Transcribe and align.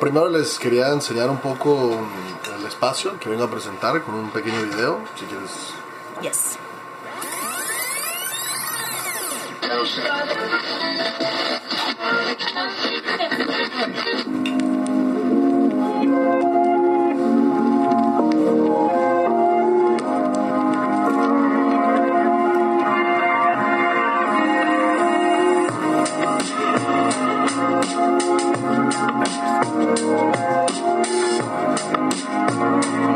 Primero 0.00 0.30
les 0.30 0.58
quería 0.58 0.88
enseñar 0.88 1.28
un 1.28 1.40
poco 1.40 2.00
el 2.56 2.66
espacio 2.66 3.18
que 3.20 3.28
vengo 3.28 3.44
a 3.44 3.50
presentar 3.50 4.02
con 4.02 4.14
un 4.14 4.30
pequeño 4.30 4.62
video, 4.62 5.04
si 5.14 5.26
quieres. 5.26 5.74
Yes. 6.22 6.58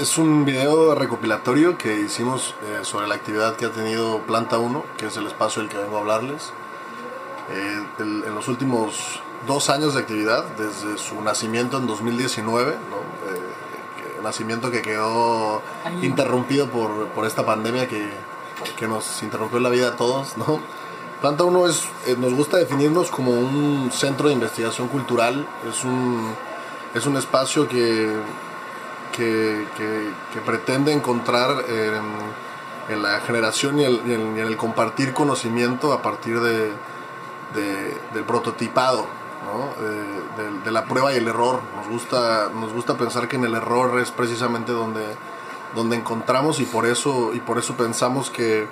es 0.00 0.16
un 0.18 0.44
video 0.44 0.94
recopilatorio 0.94 1.76
que 1.76 2.00
hicimos 2.00 2.54
eh, 2.62 2.80
sobre 2.84 3.06
la 3.06 3.14
actividad 3.16 3.56
que 3.56 3.66
ha 3.66 3.70
tenido 3.70 4.20
Planta 4.20 4.58
1, 4.58 4.84
que 4.96 5.06
es 5.06 5.16
el 5.16 5.26
espacio 5.26 5.60
del 5.62 5.70
que 5.70 5.76
vengo 5.78 5.96
a 5.96 6.00
hablarles. 6.00 6.52
Eh, 7.50 7.82
el- 7.98 8.24
en 8.26 8.34
los 8.34 8.48
últimos 8.48 9.20
dos 9.46 9.68
años 9.68 9.94
de 9.94 10.00
actividad, 10.00 10.44
desde 10.56 10.96
su 10.98 11.20
nacimiento 11.22 11.76
en 11.78 11.86
2019, 11.86 12.72
¿no? 12.90 12.96
Eh, 13.32 14.20
nacimiento 14.22 14.70
que 14.70 14.82
quedó 14.82 15.62
Ahí. 15.84 16.04
interrumpido 16.06 16.68
por, 16.68 17.08
por 17.08 17.26
esta 17.26 17.44
pandemia 17.44 17.88
que, 17.88 18.10
que 18.78 18.86
nos 18.86 19.22
interrumpió 19.22 19.58
la 19.60 19.70
vida 19.70 19.88
a 19.88 19.96
todos, 19.96 20.36
¿no? 20.36 20.60
Planta 21.20 21.44
1 21.44 21.66
es, 21.66 21.84
eh, 22.06 22.16
nos 22.18 22.32
gusta 22.34 22.56
definirnos 22.56 23.10
como 23.10 23.32
un 23.32 23.90
centro 23.92 24.28
de 24.28 24.34
investigación 24.34 24.88
cultural, 24.88 25.46
es 25.68 25.84
un, 25.84 26.34
es 26.94 27.04
un 27.06 27.16
espacio 27.16 27.68
que, 27.68 28.14
que, 29.20 29.66
que- 29.76 30.10
que 30.32 30.40
pretende 30.40 30.92
encontrar 30.92 31.64
en, 31.68 32.94
en 32.94 33.02
la 33.02 33.20
generación 33.20 33.78
y, 33.78 33.84
el- 33.84 34.00
en, 34.10 34.38
en 34.38 34.46
el 34.46 34.56
compartir 34.56 35.12
conocimiento 35.12 35.92
a 35.92 36.00
partir 36.00 36.40
de, 36.40 36.72
de- 37.54 37.96
del 38.14 38.24
prototipado, 38.24 39.04
¿no? 39.44 39.84
de, 39.84 39.92
de- 40.42 40.60
de 40.64 40.70
la 40.70 40.84
prueba 40.86 41.12
y 41.12 41.16
el 41.16 41.28
error. 41.28 41.60
Nos 41.76 41.88
gusta, 41.88 42.48
nos 42.54 42.72
gusta 42.72 42.96
pensar 42.96 43.28
que 43.28 43.36
en 43.36 43.44
el 43.44 43.54
error 43.54 44.00
es 44.00 44.10
precisamente 44.10 44.72
donde, 44.72 45.04
donde 45.74 45.96
encontramos 45.96 46.58
y 46.60 46.64
por 46.64 46.86
eso, 46.86 47.32
y 47.34 47.40
por 47.40 47.58
eso 47.58 47.74
pensamos 47.74 48.30
que, 48.30 48.66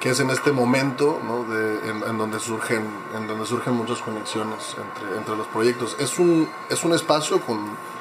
que 0.00 0.10
es 0.10 0.20
en 0.20 0.30
este 0.30 0.52
momento 0.52 1.20
¿no? 1.22 1.44
en, 1.54 2.02
en 2.08 2.18
donde 2.18 2.40
surgen, 2.40 2.84
en 3.14 3.26
donde 3.28 3.44
surgen 3.46 3.74
muchas 3.74 4.00
conexiones 4.00 4.74
entre, 4.78 5.18
entre 5.18 5.36
los 5.36 5.46
proyectos. 5.48 5.96
Es 5.98 6.18
un, 6.18 6.48
es 6.70 6.82
un 6.82 6.94
espacio 6.94 7.40
con 7.42 7.91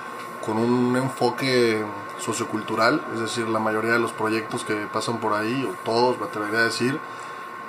con 0.46 0.57
un 0.57 0.96
enfoque 0.97 1.84
sociocultural, 2.19 3.03
es 3.13 3.19
decir, 3.19 3.47
la 3.47 3.59
mayoría 3.59 3.94
de 3.94 4.00
los 4.00 4.12
proyectos 4.12 4.63
que 4.63 4.75
pasan 4.91 5.18
por 5.19 5.34
ahí, 5.34 5.66
o 5.66 5.74
todos, 5.84 6.19
me 6.19 6.25
atrevería 6.25 6.59
a 6.59 6.63
decir, 6.63 7.00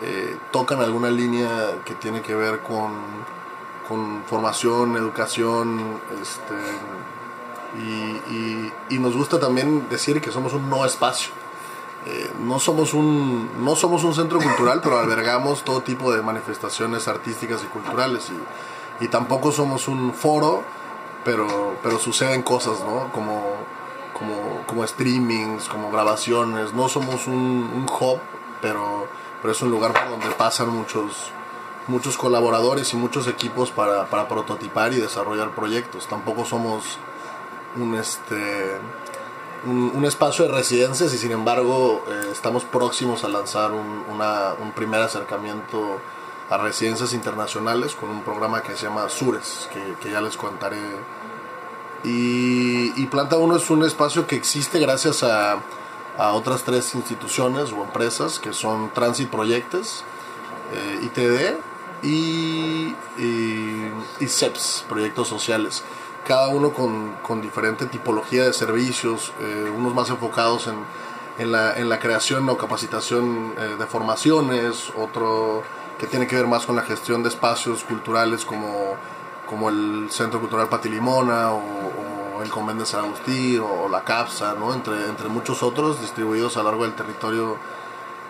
eh, 0.03 0.37
tocan 0.51 0.81
alguna 0.81 1.11
línea 1.11 1.49
que 1.85 1.95
tiene 1.95 2.23
que 2.23 2.35
ver 2.35 2.61
con, 2.61 2.93
con 3.89 4.23
formación, 4.27 4.97
educación, 4.97 6.01
este, 6.21 6.55
y, 7.79 8.33
y- 8.35 8.73
y 8.91 8.99
nos 8.99 9.17
gusta 9.17 9.39
también 9.41 9.89
decir 9.89 10.21
que 10.21 10.31
somos 10.31 10.53
un 10.53 10.69
no 10.69 10.85
espacio. 10.85 11.33
Eh, 12.05 12.33
no 12.41 12.59
somos 12.59 12.95
un 12.95 13.65
no 13.65 13.77
somos 13.77 14.03
un 14.03 14.13
centro 14.13 14.41
cultural 14.41 14.81
pero 14.83 14.99
albergamos 14.99 15.63
todo 15.63 15.83
tipo 15.83 16.13
de 16.13 16.21
manifestaciones 16.21 17.07
artísticas 17.07 17.63
y 17.63 17.67
culturales 17.69 18.29
y, 19.01 19.05
y 19.05 19.07
tampoco 19.09 19.53
somos 19.53 19.87
un 19.87 20.13
foro 20.13 20.65
pero 21.25 21.77
pero 21.83 21.99
suceden 21.99 22.43
cosas 22.43 22.81
no 22.81 23.11
como 23.13 23.43
como 24.13 24.63
como 24.67 24.87
streamings 24.87 25.69
como 25.69 25.91
grabaciones 25.91 26.73
no 26.73 26.89
somos 26.89 27.27
un, 27.27 27.35
un 27.75 27.87
hub 27.89 28.19
pero 28.61 29.07
pero 29.41 29.53
es 29.53 29.63
un 29.63 29.71
lugar 29.71 29.93
por 29.93 30.09
donde 30.11 30.35
pasan 30.37 30.69
muchos 30.71 31.31
muchos 31.89 32.17
colaboradores 32.17 32.93
y 32.93 32.97
muchos 32.97 33.27
equipos 33.27 33.71
para, 33.73 34.07
para 34.07 34.29
prototipar 34.29 34.93
y 34.93 34.97
desarrollar 35.01 35.51
proyectos 35.51 36.07
tampoco 36.07 36.45
somos 36.45 36.99
un 37.77 37.95
este 37.97 38.77
un, 39.65 39.93
un 39.95 40.05
espacio 40.05 40.47
de 40.47 40.53
residencias 40.53 41.13
y 41.15 41.19
sin 41.19 41.33
embargo 41.33 42.05
eh, 42.09 42.29
estamos 42.33 42.65
próximos 42.65 43.23
a 43.25 43.29
lanzar 43.29 43.73
un, 43.73 44.05
una- 44.11 44.55
un 44.61 44.73
primer 44.73 45.01
acercamiento 45.03 46.01
a 46.51 46.57
residencias 46.59 47.13
internacionales 47.15 47.95
con 47.95 48.11
un 48.11 48.23
programa 48.23 48.63
que 48.63 48.77
se 48.77 48.87
llama 48.87 49.09
Sures, 49.09 49.71
que, 49.73 49.95
que 50.03 50.11
ya 50.11 50.21
les 50.21 50.37
contaré. 50.37 50.81
Y, 52.05 53.07
Planta 53.07 53.37
1 53.37 53.57
es 53.57 53.69
un 53.69 53.85
espacio 53.85 54.27
que 54.27 54.37
existe 54.37 54.79
gracias 54.79 55.23
a, 55.23 55.59
a 56.19 56.33
otras 56.33 56.63
tres 56.63 56.95
instituciones 56.95 57.73
o 57.73 57.85
empresas 57.85 58.39
que 58.39 58.53
son 58.55 58.91
Transit 58.95 59.29
Proyectos, 59.29 60.05
eh, 60.73 61.01
ITD 61.03 62.07
y, 62.07 62.95
y, 63.19 63.93
y 64.21 64.27
CEPS, 64.27 64.87
Proyectos 64.89 65.29
Sociales. 65.29 65.85
Cada 66.27 66.49
uno 66.49 66.73
con, 66.73 67.15
con 67.23 67.43
diferente 67.43 67.87
tipología 67.87 68.45
de 68.45 68.53
servicios, 68.53 69.33
eh, 69.41 69.71
unos 69.77 69.95
más 69.95 70.09
enfocados 70.09 70.69
en, 70.69 70.77
en, 71.39 71.53
la, 71.53 71.75
en 71.75 71.89
la 71.89 71.99
creación 71.99 72.49
o 72.49 72.57
capacitación 72.57 73.55
eh, 73.59 73.77
de 73.79 73.87
formaciones, 73.87 74.93
otro 74.97 75.63
que 75.99 76.07
tiene 76.07 76.27
que 76.27 76.37
ver 76.37 76.47
más 76.47 76.67
con 76.67 76.77
la 76.77 76.83
gestión 76.83 77.23
de 77.23 77.29
espacios 77.29 77.85
culturales 77.85 78.45
como, 78.45 78.97
como 79.49 79.69
el 79.69 80.09
Centro 80.11 80.41
Cultural 80.41 80.69
Patilimona 80.69 81.53
o, 81.53 81.82
Convento 82.51 82.85
de 82.85 82.91
San 82.91 83.05
Agustín 83.05 83.61
o, 83.61 83.89
la 83.89 84.03
CAPSA, 84.05 84.55
¿no? 84.55 84.75
entre, 84.75 85.07
entre 85.07 85.29
muchos 85.29 85.63
otros 85.63 86.01
distribuidos 86.01 86.57
a 86.57 86.61
lo 86.63 86.71
largo 86.71 86.85
del 86.85 86.95
territorio 86.95 87.57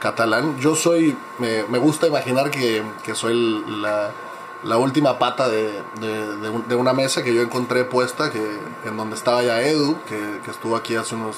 catalán. 0.01 0.59
Yo 0.59 0.75
soy, 0.75 1.17
me, 1.39 1.65
me 1.65 1.79
gusta 1.79 2.07
imaginar 2.07 2.51
que, 2.51 2.83
que 3.05 3.15
soy 3.15 3.63
la, 3.69 4.11
la 4.65 4.77
última 4.79 5.19
pata 5.19 5.49
de, 5.49 5.83
de- 6.01 6.63
de 6.69 6.75
una 6.75 6.93
mesa 6.93 7.23
que 7.23 7.33
yo 7.35 7.43
encontré 7.43 7.85
puesta, 7.85 8.31
que, 8.31 8.59
en 8.85 8.97
donde 8.97 9.15
estaba 9.17 9.43
ya 9.43 9.61
Edu, 9.63 9.97
que, 10.09 10.41
que 10.45 10.51
estuvo 10.51 10.77
aquí 10.77 10.97
hace 10.97 11.15
unos 11.15 11.37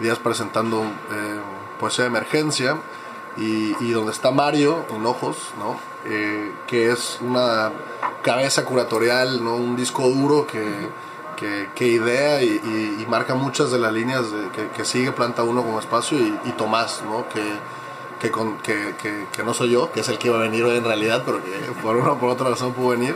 días 0.00 0.18
presentando 0.18 0.82
eh, 0.82 1.40
poesía 1.78 2.04
de 2.04 2.08
emergencia, 2.10 2.76
y, 3.36 3.76
y 3.84 3.90
donde 3.92 4.12
está 4.12 4.30
Mario, 4.30 4.84
en 4.90 5.04
Ojos, 5.04 5.36
¿no? 5.58 5.76
Eh, 6.06 6.52
que 6.66 6.90
es 6.90 7.18
una 7.20 7.70
cabeza 8.22 8.64
curatorial, 8.64 9.44
¿no? 9.44 9.56
un 9.56 9.76
disco 9.76 10.08
duro 10.08 10.46
que, 10.46 10.88
que, 11.36 11.68
que 11.74 11.86
idea 11.86 12.42
y, 12.42 12.46
y- 12.64 13.02
y 13.02 13.06
marca 13.06 13.34
muchas 13.34 13.70
de 13.70 13.78
las 13.78 13.92
líneas 13.92 14.30
de- 14.32 14.48
que, 14.50 14.68
que 14.70 14.84
sigue 14.84 15.12
Planta 15.12 15.42
1 15.42 15.62
como 15.62 15.78
espacio, 15.78 16.18
y, 16.18 16.38
y 16.44 16.52
Tomás, 16.52 17.02
¿no? 17.08 17.28
que, 17.28 17.42
que, 18.20 18.30
con- 18.30 18.56
que, 18.58 18.94
que- 19.00 19.26
que 19.30 19.42
no 19.44 19.52
soy 19.54 19.70
yo, 19.70 19.92
que 19.92 20.00
es 20.00 20.08
el 20.08 20.18
que 20.18 20.28
iba 20.28 20.36
a 20.38 20.40
venir 20.40 20.64
hoy 20.64 20.76
en 20.78 20.84
realidad, 20.84 21.22
pero 21.24 21.42
que 21.44 21.50
por 21.82 21.96
una 21.96 22.12
o 22.12 22.18
por 22.18 22.30
otra 22.30 22.48
razón 22.50 22.72
pudo 22.72 22.88
venir, 22.90 23.14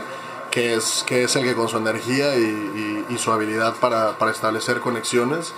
que 0.51 0.75
es, 0.75 1.03
que 1.07 1.23
es 1.23 1.35
el 1.35 1.43
que 1.43 1.55
con 1.55 1.67
su 1.69 1.77
energía 1.77 2.35
y, 2.37 3.05
y- 3.09 3.17
su 3.17 3.31
habilidad 3.31 3.73
para, 3.75 4.17
para 4.17 4.31
establecer 4.31 4.79
conexiones 4.79 5.53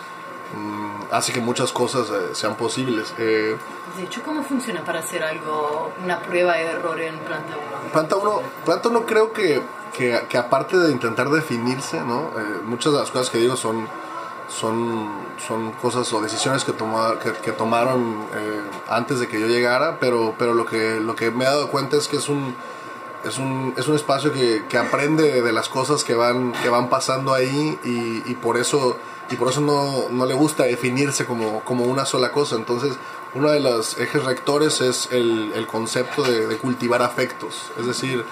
mm, 0.56 1.04
hace 1.12 1.31
que 1.33 1.39
muchas 1.39 1.71
cosas 1.71 2.10
eh, 2.10 2.30
sean 2.33 2.56
posibles. 2.56 3.13
Eh, 3.18 3.56
De 3.98 4.04
hecho, 4.04 4.21
¿cómo 4.24 4.44
funciona 4.44 4.83
para 4.83 5.00
hacer 5.00 5.24
algo, 5.24 5.92
una 6.04 6.19
prueba 6.19 6.54
de 6.56 6.63
error 6.65 7.00
en 7.00 7.18
planta 7.19 7.56
1? 7.83 7.92
Planta 7.92 8.15
1, 8.18 8.42
Planta 8.65 8.89
uno 8.89 9.06
creo 9.06 9.33
que, 9.33 9.62
que, 9.95 10.19
que 10.30 10.38
aparte 10.38 10.78
de 10.78 10.92
intentar 10.92 11.30
definirse, 11.30 12.01
¿no? 12.01 12.31
Eh, 12.38 12.62
muchas 12.66 12.92
de 12.94 13.00
las 13.00 13.12
cosas 13.12 13.30
que 13.30 13.38
digo 13.38 13.56
son, 13.56 13.88
son, 14.50 15.10
son 15.48 15.72
cosas 15.74 16.12
o 16.13 16.22
decisiones 16.22 16.63
que, 16.63 16.74
toma- 16.74 17.18
que, 17.19 17.31
que 17.34 17.51
tomaron 17.51 18.25
eh, 18.36 18.62
antes 18.90 19.19
de 19.19 19.28
que 19.28 19.40
yo 19.40 19.48
llegara, 19.48 20.00
pero, 20.00 20.36
pero 20.38 20.54
lo, 20.54 20.66
que, 20.66 21.00
lo 21.00 21.16
que 21.16 21.31
me 21.31 21.45
he 21.45 21.48
dado 21.48 21.69
cuenta 21.69 21.98
es 21.98 22.07
que 22.07 22.18
es 22.18 22.30
un, 22.30 22.56
es 23.24 23.38
un, 23.38 23.74
es 23.78 23.88
un 23.88 23.95
espacio 23.95 24.31
que, 24.34 24.66
que 24.68 24.78
aprende 24.78 25.42
de 25.42 25.51
las 25.51 25.69
cosas 25.69 26.04
que 26.04 26.16
van, 26.16 26.51
que 26.62 26.69
van 26.69 26.89
pasando 26.89 27.34
ahí 27.34 27.80
y, 27.84 28.24
y 28.30 28.36
por 28.36 28.57
eso, 28.57 28.98
y 29.30 29.36
por 29.36 29.50
eso 29.50 29.62
no, 29.62 30.10
no 30.10 30.25
le 30.25 30.34
gusta 30.34 30.63
definirse 30.63 31.25
como, 31.25 31.62
como 31.62 31.86
una 31.86 32.06
sola 32.06 32.31
cosa. 32.31 32.56
Entonces, 32.56 32.98
uno 33.34 33.50
de 33.50 33.60
los 33.62 33.98
ejes 33.98 34.24
rectores 34.25 34.81
es 34.81 35.10
el, 35.12 35.54
el 35.56 35.66
concepto 35.68 36.24
de, 36.24 36.46
de 36.48 36.57
cultivar 36.57 37.01
afectos. 37.01 37.72
Es 37.80 37.88
decir, 37.88 38.24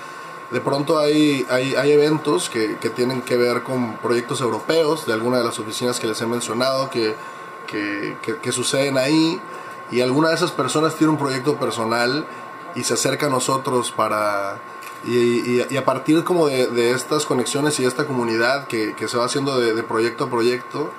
de 0.52 0.60
pronto 0.62 1.00
hay, 1.00 1.46
hay, 1.50 1.76
hay 1.76 1.92
eventos 1.94 2.50
que, 2.50 2.78
que 2.78 2.90
tienen 2.90 3.22
que 3.22 3.38
ver 3.38 3.64
con 3.64 3.98
proyectos 3.98 4.42
europeos 4.42 5.06
de 5.06 5.14
alguna 5.14 5.38
de 5.38 5.46
las 5.46 5.60
oficinas 5.60 6.00
que 6.00 6.08
les 6.08 6.20
he 6.22 6.26
mencionado 6.26 6.90
que, 6.90 7.16
que, 7.68 8.18
que- 8.42 8.52
suceden 8.52 8.98
ahí 8.98 9.40
y 9.92 10.02
alguna 10.02 10.30
de 10.30 10.36
esas 10.36 10.52
personas 10.52 10.96
tiene 10.96 11.12
un 11.14 11.18
proyecto 11.20 11.58
personal 11.58 12.26
y 12.76 12.84
se 12.84 12.94
acerca 12.96 13.28
a 13.28 13.30
nosotros 13.30 13.92
para... 13.92 14.60
Y, 15.06 15.62
y- 15.74 15.78
a 15.78 15.86
partir 15.86 16.24
como 16.24 16.48
de, 16.48 16.68
de 16.68 16.92
estas 16.92 17.26
conexiones 17.26 17.80
y 17.80 17.86
esta 17.86 18.06
comunidad 18.06 18.68
que, 18.68 18.94
que 18.94 19.08
se 19.08 19.18
va 19.18 19.26
haciendo 19.26 19.58
de, 19.60 19.74
de 19.74 19.84
proyecto 19.84 20.26
a 20.26 20.30
proyecto, 20.30 20.92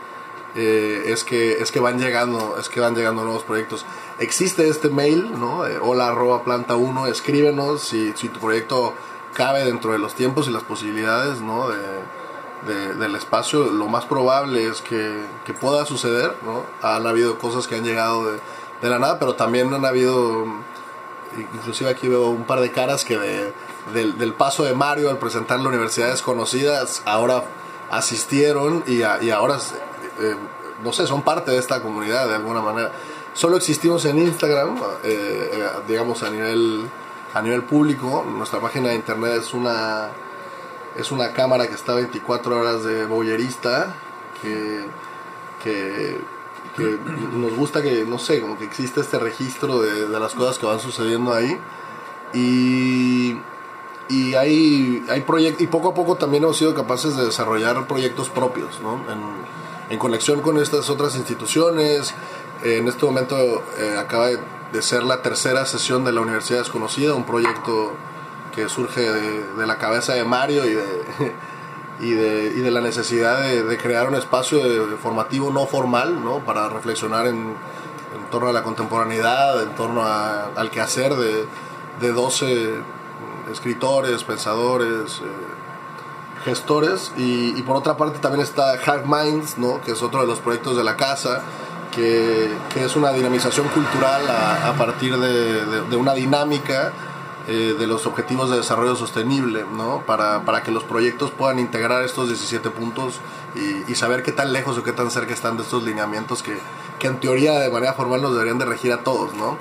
eh, 0.55 1.05
es 1.07 1.25
que 1.25 1.63
es 1.63 1.71
que 1.73 1.81
van 1.81 1.99
llegando 1.99 2.57
es 2.61 2.69
que 2.69 2.81
van 2.81 2.95
llegando 2.95 3.23
nuevos 3.25 3.43
proyectos. 3.45 3.87
Existe 4.19 4.69
este 4.69 4.89
mail 4.91 5.31
no 5.39 5.67
Eh, 5.67 5.79
hola 5.81 6.09
arroba 6.09 6.43
planta 6.45 6.75
1 6.77 7.07
escríbenos 7.07 7.83
si, 7.83 8.13
si 8.17 8.29
tu 8.29 8.39
proyecto 8.41 8.93
cabe 9.35 9.65
dentro 9.65 9.93
de 9.93 9.99
los 9.99 10.15
tiempos 10.15 10.47
y 10.49 10.51
las 10.51 10.63
posibilidades 10.63 11.41
no 11.41 11.69
de, 11.69 11.79
de- 12.67 12.95
del 12.95 13.15
espacio 13.17 13.65
lo 13.65 13.87
más 13.89 14.05
probable 14.05 14.67
es 14.69 14.81
que, 14.83 15.25
que 15.45 15.53
pueda 15.55 15.85
suceder 15.87 16.35
no 16.45 16.65
han 16.83 17.07
habido 17.07 17.39
cosas 17.39 17.67
que 17.67 17.77
han 17.77 17.85
llegado 17.85 18.31
de, 18.31 18.39
de 18.83 18.89
la 18.91 18.99
nada 18.99 19.19
pero 19.19 19.35
también 19.35 19.73
han 19.75 19.85
habido 19.85 20.45
inclusive 21.55 21.91
aquí 21.91 22.09
veo 22.09 22.29
un 22.29 22.45
par 22.45 22.61
de 22.61 22.71
caras 22.71 23.05
que 23.05 23.19
de- 23.19 23.53
del, 23.95 24.17
del 24.19 24.33
paso 24.35 24.63
de 24.65 24.75
Mario 24.75 25.11
al 25.11 25.19
presentar 25.19 25.59
la 25.61 25.69
Universidad 25.69 26.09
Desconocidas 26.11 27.03
ahora 27.05 27.43
asistieron 27.91 28.85
y, 28.87 29.03
a- 29.03 29.23
y 29.23 29.31
ahora, 29.31 29.57
eh, 30.21 30.35
no 30.83 30.93
sé, 30.93 31.07
son 31.07 31.23
parte 31.23 31.51
de 31.51 31.59
esta 31.59 31.83
comunidad 31.83 32.29
de 32.29 32.35
alguna 32.37 32.61
manera. 32.61 32.91
Solo 33.35 33.57
existimos 33.57 34.05
en 34.05 34.19
Instagram, 34.19 34.77
eh, 35.05 35.51
eh, 35.53 35.67
digamos 35.89 36.23
a 36.23 36.31
nivel, 36.31 36.89
a 37.35 37.43
nivel 37.43 37.63
público. 37.65 38.25
Nuestra 38.29 38.61
página 38.61 38.91
de 38.91 38.97
internet 38.97 39.35
es 39.41 39.55
una, 39.55 40.09
es 40.97 41.11
una 41.13 41.33
cámara 41.33 41.67
que 41.67 41.75
está 41.75 41.95
24 41.95 42.59
horas 42.59 42.85
de 42.85 43.07
boyerista, 43.07 43.95
que, 44.41 44.85
que, 45.63 46.19
que 46.77 46.99
nos 47.35 47.55
gusta 47.57 47.83
que, 47.83 48.05
no 48.05 48.19
sé, 48.19 48.41
como 48.41 48.59
que 48.59 48.65
existe 48.65 49.01
este 49.01 49.19
registro 49.19 49.81
de, 49.81 50.09
de 50.09 50.21
las 50.21 50.35
cosas 50.35 50.59
que 50.59 50.67
van 50.67 50.81
sucediendo 50.81 51.33
ahí. 51.33 51.59
Y, 52.35 53.39
y 54.09 54.35
hay, 54.35 55.05
hay 55.09 55.25
y 55.59 55.67
poco 55.69 55.89
a 55.91 55.95
poco 55.95 56.17
también 56.17 56.43
hemos 56.45 56.57
sido 56.57 56.75
capaces 56.75 57.17
de 57.17 57.25
desarrollar 57.25 57.87
proyectos 57.87 58.29
propios, 58.29 58.81
¿no? 58.81 58.97
En, 59.11 59.21
en 59.91 59.99
conexión 59.99 60.41
con 60.41 60.59
estas 60.59 60.89
otras 60.91 61.17
instituciones. 61.17 62.15
Eh, 62.65 62.79
en 62.79 62.89
este 62.89 63.05
momento 63.05 63.37
eh, 63.79 63.97
acaba 63.99 64.29
de, 64.29 64.39
de 64.73 64.83
ser 64.83 65.03
la 65.03 65.23
tercera 65.23 65.67
sesión 65.67 66.05
de 66.05 66.13
la 66.13 66.21
Universidad 66.21 66.61
Desconocida, 66.61 67.15
un 67.15 67.25
proyecto 67.25 67.93
que 68.55 68.69
surge 68.69 69.01
de, 69.01 69.45
de 69.55 69.67
la 69.67 69.79
cabeza 69.79 70.15
de 70.15 70.25
Mario 70.25 70.65
y 70.65 70.75
de, 70.75 71.03
y 72.01 72.11
de, 72.13 72.53
y 72.57 72.61
de 72.61 72.71
la 72.71 72.81
necesidad 72.81 73.41
de, 73.43 73.63
de 73.63 73.79
crear 73.79 74.09
un 74.09 74.15
espacio 74.15 74.61
formativo 75.03 75.51
no 75.51 75.67
formal, 75.67 76.23
¿no? 76.25 76.39
Para 76.41 76.69
reflexionar 76.69 77.27
en, 77.27 77.37
en 78.15 78.31
torno 78.31 78.49
a 78.49 78.53
la 78.53 78.63
contemporaneidad, 78.63 79.63
en 79.63 79.75
torno 79.75 80.03
a- 80.03 80.51
al 80.57 80.71
quehacer 80.71 81.15
de, 81.15 81.47
de 82.01 82.13
12 82.13 82.75
escritores, 83.51 84.25
pensadores, 84.25 85.19
eh, 85.19 86.45
gestores. 86.45 87.13
Y, 87.17 87.59
y 87.59 87.63
por 87.63 87.77
otra 87.77 87.97
parte 87.97 88.19
también 88.19 88.43
está 88.43 88.73
Hard 88.73 89.05
Minds, 89.07 89.59
¿no? 89.59 89.81
Que 89.83 89.93
es 89.93 90.03
otro 90.03 90.21
de 90.23 90.27
los 90.27 90.41
proyectos 90.41 90.77
de 90.77 90.85
la 90.85 90.97
casa, 90.97 91.43
que, 91.93 92.51
que 92.73 92.85
es 92.85 92.97
una 92.97 93.13
dinamización 93.13 93.69
cultural 93.69 94.29
a, 94.29 94.69
a 94.71 94.73
partir 94.75 95.17
de, 95.19 95.65
de- 95.67 95.83
de 95.83 95.97
una 95.97 96.15
dinámica 96.15 96.93
eh, 97.49 97.75
de 97.79 97.87
los 97.87 98.07
objetivos 98.07 98.51
de 98.51 98.57
desarrollo 98.57 98.95
sostenible, 98.97 99.65
¿no? 99.77 100.03
Para, 100.07 100.45
para 100.45 100.63
que 100.63 100.71
los 100.71 100.85
proyectos 100.85 101.31
puedan 101.33 101.59
integrar 101.59 102.03
estos 102.05 102.29
17 102.29 102.71
puntos 102.71 103.21
y, 103.55 103.91
y 103.91 103.95
saber 103.97 104.23
qué 104.23 104.33
tan 104.33 104.53
lejos 104.53 104.79
o 104.79 104.83
qué 104.85 104.93
tan 104.93 105.11
cerca 105.11 105.35
están 105.35 105.57
de 105.57 105.65
estos 105.65 105.83
lineamientos 105.83 106.43
que, 106.43 106.57
que 106.99 107.07
en 107.09 107.19
teoría 107.21 107.59
de 107.59 107.69
manera 107.71 107.93
formal 107.95 108.23
nos 108.23 108.33
deberían 108.33 108.59
de 108.59 108.65
regir 108.65 108.93
a 108.93 108.99
todos, 108.99 109.35
¿no? 109.35 109.59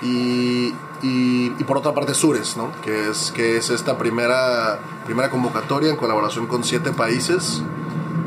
Y, 0.00 0.74
y, 1.02 1.52
y 1.58 1.64
por 1.64 1.76
otra 1.78 1.92
parte 1.92 2.14
Sures, 2.14 2.56
¿no? 2.56 2.70
Que 2.82 3.10
es, 3.10 3.30
que 3.32 3.56
es 3.56 3.68
esta 3.70 3.98
primera, 3.98 4.78
primera 5.04 5.28
convocatoria 5.28 5.90
en 5.90 5.96
colaboración 5.96 6.46
con 6.46 6.64
siete 6.64 6.92
países 6.92 7.62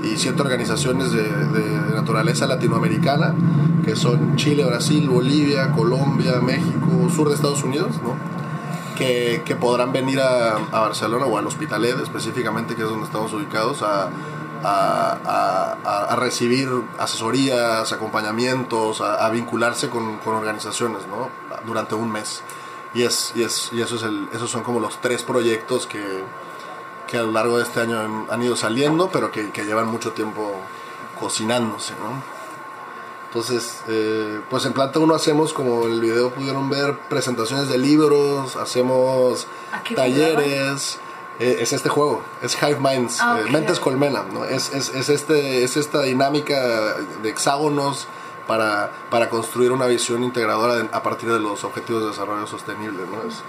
y 0.04 0.18
siete 0.18 0.42
organizaciones 0.42 1.12
de, 1.12 1.24
de- 1.24 1.96
naturaleza 1.96 2.48
latinoamericana, 2.48 3.34
que 3.86 3.96
son 3.96 4.36
Chile, 4.36 4.64
Brasil, 4.66 5.08
Bolivia, 5.10 5.72
Colombia, 5.72 6.40
México, 6.42 7.10
sur 7.16 7.30
de 7.30 7.36
Estados 7.36 7.64
Unidos, 7.64 7.92
¿no? 8.04 8.16
que, 8.98 9.42
que 9.46 9.56
podrán 9.56 9.92
venir 9.92 10.20
a, 10.20 10.56
a 10.58 10.80
Barcelona 10.82 11.26
o 11.26 11.38
al 11.38 11.46
Hospitalet 11.48 12.00
específicamente, 12.02 12.76
que 12.76 12.82
es 12.84 12.88
donde 12.90 13.06
estamos 13.06 13.32
ubicados, 13.34 13.82
a, 13.84 14.10
a, 14.64 15.78
a- 16.12 16.16
recibir 16.16 16.70
asesorías, 17.00 17.92
acompañamientos, 17.92 19.02
a 19.02 19.30
vincularse 19.30 19.90
con, 19.90 20.18
con 20.18 20.36
organizaciones 20.36 21.02
¿no? 21.08 21.30
durante 21.66 21.96
un 21.96 22.12
mes. 22.12 22.42
Y, 22.94 23.04
es, 23.04 23.32
y, 23.36 23.44
es, 23.44 23.70
y 23.74 23.82
eso 23.82 23.96
es 23.96 24.04
el, 24.04 24.28
esos 24.34 24.50
son 24.52 24.64
como 24.64 24.80
los 24.80 25.00
tres 25.02 25.24
proyectos 25.24 25.88
que, 25.88 26.00
que 27.12 27.18
a 27.18 27.24
lo 27.24 27.32
largo 27.34 27.58
de 27.58 27.64
este 27.64 27.82
año 27.82 28.00
han, 28.00 28.26
han 28.32 28.42
ido 28.42 28.56
saliendo, 28.56 29.10
pero 29.12 29.32
que, 29.32 29.52
que 29.52 29.66
llevan 29.66 29.88
mucho 29.88 30.14
tiempo 30.14 30.56
cocinándose. 31.20 31.94
¿no? 32.00 32.24
Entonces, 33.28 33.82
eh, 33.88 34.42
pues 34.50 34.66
en 34.66 34.74
Planta 34.74 35.00
1 35.00 35.14
hacemos, 35.14 35.54
como 35.54 35.86
en 35.88 35.94
el 35.94 36.02
video 36.02 36.32
pudieron 36.32 36.70
ver, 36.70 36.98
presentaciones 37.10 37.70
de 37.70 37.78
libros, 37.78 38.56
hacemos 38.56 39.48
¿A 39.72 39.84
qué 39.84 39.96
talleres. 39.96 41.00
Eh, 41.40 41.58
es 41.62 41.74
este 41.74 41.90
juego, 41.90 42.22
es 42.44 42.56
Hive 42.62 42.78
Minds, 42.80 43.18
Ah, 43.20 43.38
eh, 43.40 43.46
ok. 43.46 43.50
Mentes 43.52 43.80
Colmena, 43.80 44.24
¿no? 44.32 44.46
Es, 44.46 44.72
es, 44.74 44.90
es, 44.94 45.10
este, 45.10 45.64
es 45.64 45.76
esta 45.76 46.02
dinámica 46.04 46.56
de 47.24 47.30
hexágonos 47.30 48.08
para, 48.48 48.92
para 49.10 49.28
construir 49.30 49.72
una 49.72 49.88
visión 49.88 50.24
integradora 50.24 50.76
de- 50.76 50.90
a 50.92 51.02
partir 51.02 51.32
de 51.32 51.40
los 51.40 51.64
objetivos 51.64 52.04
de 52.04 52.10
desarrollo 52.10 52.46
sostenible, 52.46 53.04
¿no? 53.10 53.28
Es, 53.28 53.42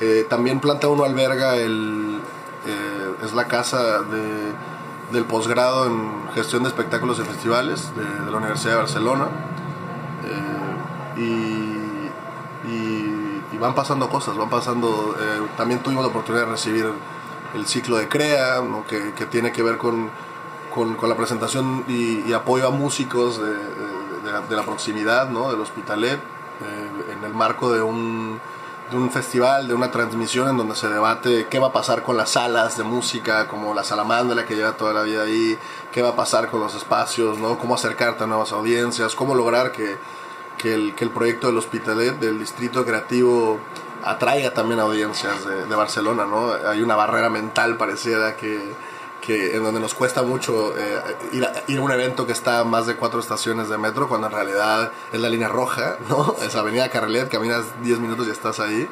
eh, 0.00 0.26
también 0.28 0.58
Planta 0.60 0.88
1 0.88 1.04
alberga 1.04 1.56
el, 1.56 2.18
eh, 2.66 3.14
es 3.24 3.32
la 3.34 3.46
casa 3.46 4.00
de, 4.02 4.52
del 5.12 5.24
posgrado 5.24 5.86
en 5.86 6.28
gestión 6.34 6.62
de 6.64 6.68
espectáculos 6.68 7.18
y 7.18 7.22
festivales 7.22 7.92
de, 7.96 8.30
la 8.30 8.36
Universidad 8.36 8.72
de 8.72 8.78
Barcelona. 8.78 9.28
Eh, 10.24 11.20
y, 11.20 12.70
y- 12.70 13.58
van 13.58 13.74
pasando 13.74 14.10
cosas, 14.10 14.36
van 14.36 14.50
pasando... 14.50 15.16
eh, 15.18 15.40
también 15.56 15.80
tuvimos 15.82 16.04
la 16.04 16.10
oportunidad 16.10 16.44
de 16.44 16.50
recibir 16.50 16.92
el 17.54 17.66
ciclo 17.66 17.96
de 17.96 18.06
CREA, 18.06 18.60
¿no? 18.60 18.84
que, 18.86 19.14
que 19.14 19.24
tiene 19.24 19.50
que 19.50 19.62
ver 19.62 19.78
con, 19.78 20.10
con, 20.74 20.94
con 20.94 21.08
la 21.08 21.16
presentación 21.16 21.82
y, 21.88 22.30
apoyo 22.34 22.66
a 22.66 22.70
músicos 22.70 23.40
de, 23.40 23.54
de- 23.54 24.56
la, 24.56 24.62
proximidad, 24.62 25.30
¿no? 25.30 25.50
del 25.50 25.60
Hospitalet, 25.60 26.20
en 27.16 27.24
el 27.24 27.32
marco 27.32 27.72
de 27.72 27.80
un, 27.80 28.40
de 28.90 28.96
un 28.96 29.10
festival, 29.10 29.66
de 29.66 29.74
una 29.74 29.90
transmisión 29.90 30.48
en 30.48 30.56
donde 30.56 30.76
se 30.76 30.88
debate 30.88 31.46
qué 31.50 31.58
va 31.58 31.68
a 31.68 31.72
pasar 31.72 32.02
con 32.02 32.16
las 32.16 32.30
salas 32.30 32.76
de 32.76 32.84
música, 32.84 33.48
como 33.48 33.74
la 33.74 33.82
Salamandra 33.82 34.46
que 34.46 34.54
lleva 34.54 34.72
toda 34.72 34.92
la 34.92 35.02
vida 35.02 35.22
ahí, 35.22 35.58
qué 35.92 36.02
va 36.02 36.10
a 36.10 36.16
pasar 36.16 36.50
con 36.50 36.60
los 36.60 36.74
espacios, 36.74 37.38
¿no? 37.38 37.58
cómo 37.58 37.74
acercarte 37.74 38.24
a 38.24 38.26
nuevas 38.26 38.52
audiencias, 38.52 39.14
cómo 39.14 39.34
lograr 39.34 39.72
que, 39.72 39.96
que, 40.58 40.74
el, 40.74 40.94
que 40.94 41.04
el 41.04 41.10
proyecto 41.10 41.48
del 41.48 41.58
Hospitalet, 41.58 42.18
del 42.18 42.38
Distrito 42.38 42.84
Creativo, 42.84 43.58
atraiga 44.04 44.52
también 44.52 44.78
audiencias 44.78 45.44
de, 45.44 45.66
de 45.66 45.74
Barcelona. 45.74 46.24
¿no? 46.26 46.52
Hay 46.52 46.82
una 46.82 46.94
barrera 46.94 47.28
mental 47.28 47.76
pareciera 47.76 48.36
que, 48.36 48.72
que 49.26 49.56
en 49.56 49.64
donde 49.64 49.80
nos 49.80 49.92
cuesta 49.94 50.22
mucho 50.22 50.78
eh, 50.78 51.02
ir, 51.32 51.44
a, 51.44 51.52
ir 51.66 51.78
a 51.78 51.82
un 51.82 51.90
evento 51.90 52.26
que 52.26 52.32
está 52.32 52.60
a 52.60 52.64
más 52.64 52.86
de 52.86 52.94
cuatro 52.94 53.18
estaciones 53.18 53.68
de 53.68 53.76
metro, 53.76 54.08
cuando 54.08 54.28
en 54.28 54.32
realidad 54.32 54.92
es 55.12 55.20
la 55.20 55.28
línea 55.28 55.48
roja, 55.48 55.96
¿no? 56.08 56.36
Es 56.40 56.54
Avenida 56.54 56.88
Carrilet, 56.90 57.28
caminas 57.28 57.64
10 57.82 57.98
minutos 57.98 58.28
y 58.28 58.30
estás 58.30 58.60
ahí. 58.60 58.88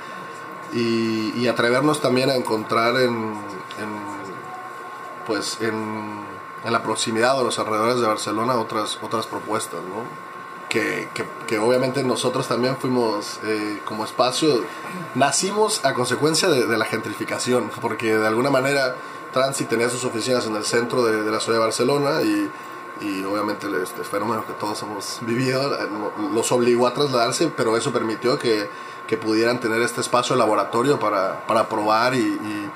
Y, 0.73 1.33
y 1.37 1.47
atrevernos 1.47 2.01
también 2.01 2.31
a 2.31 2.35
encontrar 2.35 2.97
en, 2.97 3.13
en, 3.13 4.03
pues 5.25 5.59
en, 5.61 6.25
en 6.65 6.73
la 6.73 6.83
proximidad 6.83 7.39
o 7.39 7.45
los 7.45 7.61
alrededores 7.61 8.01
de 8.01 8.07
Barcelona 8.09 8.57
otras, 8.57 8.99
otras 9.03 9.27
propuestas, 9.27 9.81
¿no? 9.83 10.03
Que, 10.69 11.09
que, 11.15 11.25
que 11.47 11.61
obviamente 11.61 12.03
nosotros 12.03 12.49
también 12.49 12.77
fuimos 12.77 13.39
eh, 13.45 13.81
como 13.85 14.05
espacio, 14.05 14.65
nacimos 15.15 15.85
a 15.85 15.95
consecuencia 15.95 16.49
de, 16.49 16.67
de 16.67 16.77
la 16.77 16.87
gentrificación, 16.87 17.71
porque 17.81 18.17
de 18.19 18.27
alguna 18.27 18.51
manera 18.51 18.97
Transi 19.35 19.65
tenía 19.65 19.91
sus 19.91 20.05
oficinas 20.05 20.47
en 20.47 20.55
el 20.55 20.65
centro 20.65 21.05
de, 21.05 21.23
de 21.23 21.31
la 21.31 21.41
ciudad 21.41 21.59
de 21.59 21.65
Barcelona 21.65 22.23
y, 22.23 22.51
y 23.01 23.25
obviamente 23.25 23.67
este 23.83 24.05
fenómeno 24.05 24.47
que 24.47 24.53
todos 24.55 24.81
hemos 24.83 25.19
vivido 25.27 25.75
eh, 25.75 25.89
los 26.33 26.51
obligó 26.53 26.87
a 26.87 26.95
trasladarse, 26.95 27.49
pero 27.49 27.77
eso 27.77 27.93
permitió 27.93 28.39
que, 28.39 28.71
que 29.07 29.17
pudieran 29.17 29.61
tener 29.61 29.83
este 29.83 30.01
espacio 30.01 30.37
laboratorio 30.37 30.99
para, 30.99 31.45
para 31.47 31.69
probar 31.69 32.15
y, 32.15 32.71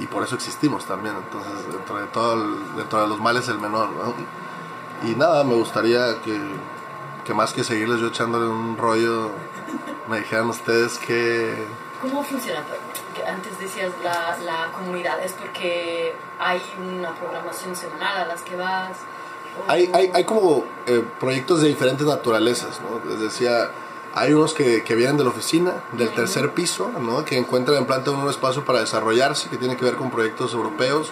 y, 0.00 0.06
por 0.06 0.22
eso 0.22 0.36
existimos 0.36 0.86
también. 0.86 1.14
Entonces, 1.16 1.52
dentro 1.70 1.98
de, 1.98 2.06
todo 2.06 2.36
dentro 2.76 3.02
de 3.02 3.08
los 3.08 3.20
males 3.20 3.48
el 3.48 3.58
menor. 3.58 3.90
¿no? 3.90 4.14
Y 5.08 5.14
nada, 5.14 5.44
me 5.44 5.54
gustaría 5.54 6.22
que, 6.22 6.40
que 7.24 7.34
más 7.34 7.52
que 7.52 7.64
seguirles 7.64 8.00
yo 8.00 8.06
echándole 8.06 8.46
un 8.46 8.78
rollo, 8.78 9.32
me 10.08 10.20
dijeran 10.20 10.48
ustedes 10.48 10.98
que... 10.98 11.66
¿Cómo 12.00 12.22
funciona? 12.22 12.62
Que 13.16 13.24
antes 13.26 13.58
decías 13.58 13.92
la, 14.04 14.36
la 14.44 14.72
comunidad, 14.72 15.22
¿es 15.24 15.32
porque 15.32 16.14
hay 16.38 16.60
una 16.78 17.14
programación 17.14 17.74
semanal 17.74 18.18
a 18.18 18.26
las 18.26 18.42
que 18.42 18.56
vas? 18.56 18.92
¿O- 19.66 19.70
Hay, 19.70 19.90
hay, 19.94 20.10
hay 20.12 20.24
como 20.24 20.64
eh, 20.86 21.02
proyectos 21.18 21.62
de 21.62 21.68
diferentes 21.68 22.06
naturalezas, 22.06 22.80
¿no? 22.82 23.00
Les 23.10 23.18
decía, 23.20 23.70
hay 24.14 24.34
unos 24.34 24.52
que, 24.52 24.82
que 24.84 24.94
vienen 24.94 25.16
de 25.16 25.24
la 25.24 25.30
oficina, 25.30 25.72
del 25.92 26.10
tercer 26.10 26.52
piso, 26.52 26.90
¿no? 27.00 27.24
Que 27.24 27.38
encuentran 27.38 27.78
en 27.78 27.86
planta 27.86 28.10
un 28.10 28.28
espacio 28.28 28.64
para 28.66 28.80
desarrollarse, 28.80 29.48
que 29.48 29.56
tiene 29.56 29.76
que 29.78 29.84
ver 29.86 29.94
con 29.96 30.10
proyectos 30.10 30.52
europeos, 30.52 31.10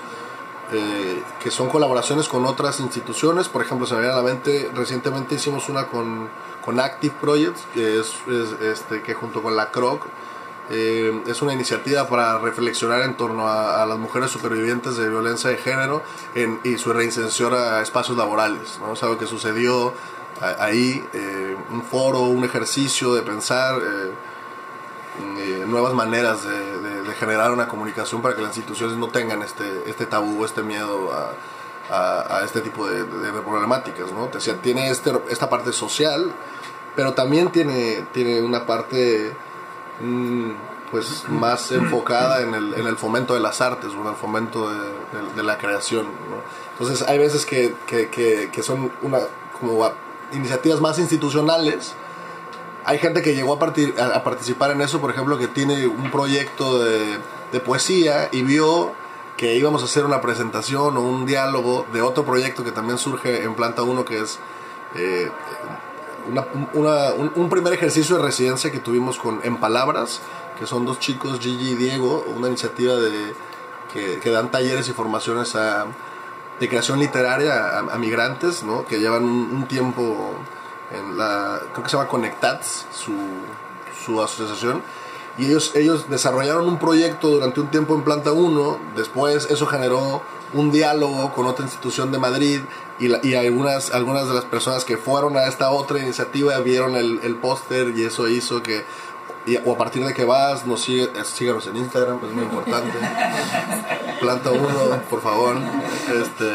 eh, 0.72 1.22
que 1.42 1.50
son 1.50 1.68
colaboraciones 1.70 2.28
con 2.28 2.44
otras 2.44 2.80
instituciones. 2.80 3.48
Por 3.48 3.62
ejemplo, 3.62 3.86
se 3.86 3.94
me 3.94 4.00
viene 4.00 4.12
a 4.14 4.18
la 4.18 4.22
mente, 4.24 4.70
recientemente 4.74 5.36
hicimos 5.36 5.68
una 5.70 5.86
con, 5.86 6.28
con 6.64 6.80
Active 6.80 7.14
Projects, 7.20 7.62
que 7.72 7.98
es, 8.00 8.14
es, 8.28 8.60
este, 8.60 9.02
que 9.02 9.14
junto 9.14 9.42
con 9.42 9.56
la 9.56 9.70
CROC, 9.70 10.04
eh, 10.70 11.22
es 11.26 11.42
una 11.42 11.52
iniciativa 11.52 12.08
para 12.08 12.38
reflexionar 12.38 13.02
en 13.02 13.16
torno 13.16 13.46
a, 13.48 13.82
a 13.82 13.86
las 13.86 13.98
mujeres 13.98 14.30
supervivientes 14.30 14.96
de 14.96 15.08
violencia 15.08 15.50
de 15.50 15.56
género 15.58 16.02
en- 16.34 16.60
y 16.64 16.78
su 16.78 16.92
reinserción 16.92 17.52
a 17.54 17.80
espacios 17.82 18.16
laborales. 18.16 18.78
¿no? 18.80 18.94
Es 18.94 19.02
algo 19.02 19.18
que 19.18 19.26
sucedió 19.26 19.92
a- 20.40 20.64
ahí, 20.64 21.06
eh, 21.12 21.56
un 21.70 21.82
foro, 21.82 22.20
un 22.20 22.44
ejercicio 22.44 23.14
de 23.14 23.22
pensar 23.22 23.76
eh, 23.82 24.10
eh, 25.38 25.64
nuevas 25.66 25.92
maneras 25.94 26.42
de, 26.44 26.80
de- 26.80 27.02
de 27.02 27.14
generar 27.14 27.52
una 27.52 27.68
comunicación 27.68 28.20
para 28.22 28.34
que 28.34 28.42
las 28.42 28.56
instituciones 28.56 28.96
no 28.96 29.08
tengan 29.08 29.42
este, 29.42 29.88
este 29.88 30.06
tabú, 30.06 30.44
este 30.44 30.62
miedo 30.62 31.12
a, 31.12 31.32
a- 31.94 32.38
a 32.38 32.44
este 32.44 32.60
tipo 32.62 32.88
de, 32.88 33.04
de- 33.04 33.30
de 33.32 33.40
problemáticas. 33.42 34.10
¿no? 34.12 34.26
Decía, 34.28 34.56
tiene 34.60 34.90
este, 34.90 35.12
esta 35.28 35.48
parte 35.50 35.72
social, 35.72 36.32
pero 36.96 37.12
también 37.12 37.50
tiene, 37.52 38.06
tiene 38.12 38.40
una 38.42 38.66
parte 38.66 39.36
pues 40.90 41.24
más 41.28 41.72
enfocada 41.72 42.42
en 42.42 42.54
el, 42.54 42.74
en 42.74 42.86
el 42.86 42.96
fomento 42.96 43.34
de 43.34 43.40
las 43.40 43.60
artes 43.60 43.92
en 43.92 44.06
el 44.06 44.14
fomento 44.14 44.70
de, 44.70 44.78
de- 45.36 45.42
la 45.42 45.58
creación. 45.58 46.06
Entonces 46.72 47.06
hay 47.08 47.18
veces 47.18 47.46
que, 47.46 47.74
que, 47.86 48.08
que, 48.10 48.50
que 48.52 48.62
son 48.62 48.92
una, 49.02 49.18
como 49.58 49.90
iniciativas 50.32 50.80
más 50.80 50.98
institucionales. 50.98 51.94
Hay 52.84 52.98
gente 52.98 53.22
que 53.22 53.34
llegó 53.34 53.54
a, 53.54 53.58
partir, 53.58 53.94
a 54.00 54.22
participar 54.22 54.70
en 54.70 54.82
eso, 54.82 55.00
por 55.00 55.10
ejemplo, 55.10 55.38
que 55.38 55.48
tiene 55.48 55.86
un 55.86 56.10
proyecto 56.10 56.82
de, 56.82 57.18
de 57.50 57.60
poesía 57.60 58.28
y 58.30 58.42
vio 58.42 58.92
que 59.36 59.56
íbamos 59.56 59.82
a 59.82 59.86
hacer 59.86 60.04
una 60.04 60.20
presentación 60.20 60.96
o 60.96 61.00
un 61.00 61.24
diálogo 61.26 61.86
de 61.92 62.02
otro 62.02 62.24
proyecto 62.24 62.62
que 62.62 62.72
también 62.72 62.98
surge 62.98 63.42
en 63.42 63.54
Planta 63.54 63.82
1, 63.82 64.04
que 64.04 64.20
es 64.20 64.38
eh, 64.94 65.30
una- 66.28 67.12
un, 67.14 67.48
primer 67.48 67.72
ejercicio 67.72 68.16
de 68.16 68.22
residencia 68.22 68.70
que 68.72 68.78
tuvimos 68.80 69.18
con 69.18 69.40
En 69.44 69.56
Palabras, 69.58 70.20
que 70.58 70.66
son 70.66 70.84
dos 70.86 70.98
chicos, 71.00 71.38
Gigi 71.40 71.70
y 71.70 71.74
Diego, 71.74 72.24
una 72.36 72.48
iniciativa 72.48 72.94
de, 72.94 73.34
que, 73.92 74.18
que 74.20 74.30
dan 74.30 74.50
talleres 74.50 74.88
y 74.88 74.92
formaciones 74.92 75.54
de 76.60 76.68
creación 76.68 76.98
literaria 77.00 77.78
a, 77.78 77.98
migrantes, 77.98 78.62
¿no? 78.62 78.84
que 78.86 79.00
llevan 79.00 79.24
un, 79.24 79.50
un 79.52 79.66
tiempo 79.66 80.34
en 80.92 81.18
la, 81.18 81.60
creo 81.72 81.82
que 81.82 81.90
se 81.90 81.96
llama 81.96 82.08
Conectats, 82.08 82.86
su, 82.92 83.12
su 84.04 84.22
asociación, 84.22 84.82
y 85.36 85.46
ellos, 85.46 85.72
ellos 85.74 86.08
desarrollaron 86.08 86.68
un 86.68 86.78
proyecto 86.78 87.28
durante 87.28 87.60
un 87.60 87.68
tiempo 87.68 87.94
en 87.96 88.02
Planta 88.02 88.30
1, 88.32 88.78
después 88.96 89.48
eso 89.50 89.66
generó 89.66 90.22
un 90.54 90.70
diálogo 90.72 91.32
con 91.34 91.46
otra 91.46 91.64
institución 91.64 92.10
de 92.12 92.18
Madrid 92.18 92.60
y, 92.98 93.08
la- 93.08 93.20
y 93.22 93.34
algunas, 93.34 93.90
algunas 93.92 94.26
de 94.28 94.34
las 94.34 94.44
personas 94.44 94.84
que 94.84 94.96
fueron 94.96 95.36
a 95.36 95.46
esta 95.46 95.70
otra 95.70 95.98
iniciativa 95.98 96.58
vieron 96.60 96.94
el, 96.96 97.20
el 97.22 97.34
póster 97.36 97.92
y 97.96 98.04
eso 98.04 98.28
hizo 98.28 98.62
que, 98.62 98.84
y- 99.46 99.56
o 99.64 99.72
a 99.74 99.76
partir 99.78 100.04
de 100.06 100.14
que 100.14 100.24
vas, 100.24 100.64
nos 100.66 100.82
sigue, 100.82 101.04
eh, 101.04 101.24
síganos 101.24 101.66
en 101.66 101.76
Instagram, 101.76 102.18
es 102.24 102.32
muy 102.32 102.44
importante. 102.44 102.96
Planta 104.20 104.50
1, 104.50 105.02
por 105.10 105.20
favor. 105.22 105.56
Este, 106.08 106.52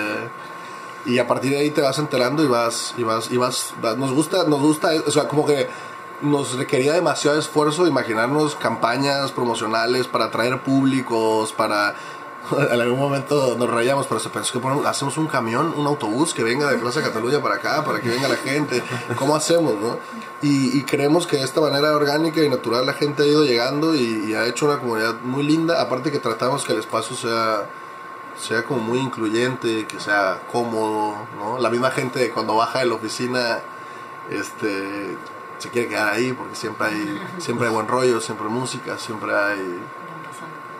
y 1.06 1.18
a 1.20 1.27
partir 1.27 1.51
de 1.51 1.60
ahí 1.60 1.70
te 1.72 1.82
vas 1.82 1.98
enterando 2.00 2.44
y 2.44 2.48
vas 2.48 2.94
y 2.98 3.03
vas 3.03 3.32
y 3.32 3.38
vas, 3.38 3.74
vas- 3.82 3.98
nos 3.98 4.12
gusta 4.12 4.44
nos 4.46 4.60
gusta 4.62 4.89
o 5.08 5.12
sea 5.12 5.27
como 5.27 5.46
que 5.46 5.68
nos 6.22 6.56
requería 6.58 6.91
demasiado 6.94 7.39
esfuerzo 7.39 7.88
imaginarnos 7.88 8.56
campañas 8.56 9.32
promocionales 9.32 10.08
para 10.08 10.25
atraer 10.25 10.60
públicos 10.62 11.53
para 11.53 11.96
en 12.72 12.82
algún 12.82 13.00
momento 13.00 13.56
nos 13.58 13.70
rayamos 13.70 14.08
pero 14.08 14.20
se 14.20 14.29
pensó 14.29 14.62
que 14.62 14.88
hacemos 14.88 15.18
un 15.18 15.27
camión 15.27 15.74
un 15.75 15.86
autobús 15.88 16.34
que 16.34 16.44
venga 16.44 16.70
de 16.70 16.77
Plaza 16.77 17.01
Cataluña 17.01 17.41
para 17.41 17.56
acá 17.56 17.84
para 17.84 18.00
que 18.00 18.10
venga 18.10 18.27
la 18.27 18.38
gente 18.38 18.84
cómo 19.15 19.36
hacemos 19.36 19.75
no 19.79 19.98
y, 20.41 20.77
y 20.77 20.84
creemos 20.84 21.27
que 21.27 21.38
de 21.38 21.44
esta 21.44 21.62
manera 21.62 21.96
orgánica 21.96 22.44
y 22.44 22.50
natural 22.50 22.86
la 22.86 22.94
gente 22.94 23.24
ha 23.24 23.25
ido 23.25 23.44
llegando 23.44 23.96
y, 23.96 24.34
ha 24.34 24.46
hecho 24.46 24.68
una 24.68 24.79
comunidad 24.79 25.15
muy 25.22 25.44
linda 25.44 25.82
aparte 25.82 26.12
que 26.12 26.20
tratamos 26.20 26.63
que 26.63 26.74
el 26.74 26.79
espacio 26.79 27.15
sea 27.15 27.65
sea 28.39 28.63
como 28.63 28.79
muy 28.79 29.00
incluyente, 29.00 29.86
que 29.86 30.00
sea 30.00 30.39
cómodo, 30.51 31.27
¿no? 31.38 31.60
La 31.60 31.70
misma 31.70 31.91
gente 31.91 32.29
cuando 32.32 32.56
baja 32.56 32.79
de 32.79 32.86
la 32.86 32.96
oficina, 32.96 33.60
este, 34.29 35.18
se 35.58 35.70
quiere 35.70 35.89
quedar 35.89 36.13
ahí 36.13 36.34
porque 36.34 36.56
siempre 36.56 36.88
hay, 36.88 37.22
siempre 37.39 37.68
hay 37.68 37.74
buen 37.74 37.88
rollo, 37.88 38.22
siempre 38.22 38.48
hay 38.48 38.53
música, 38.53 38.98
siempre 38.98 39.36
hay. 39.36 39.79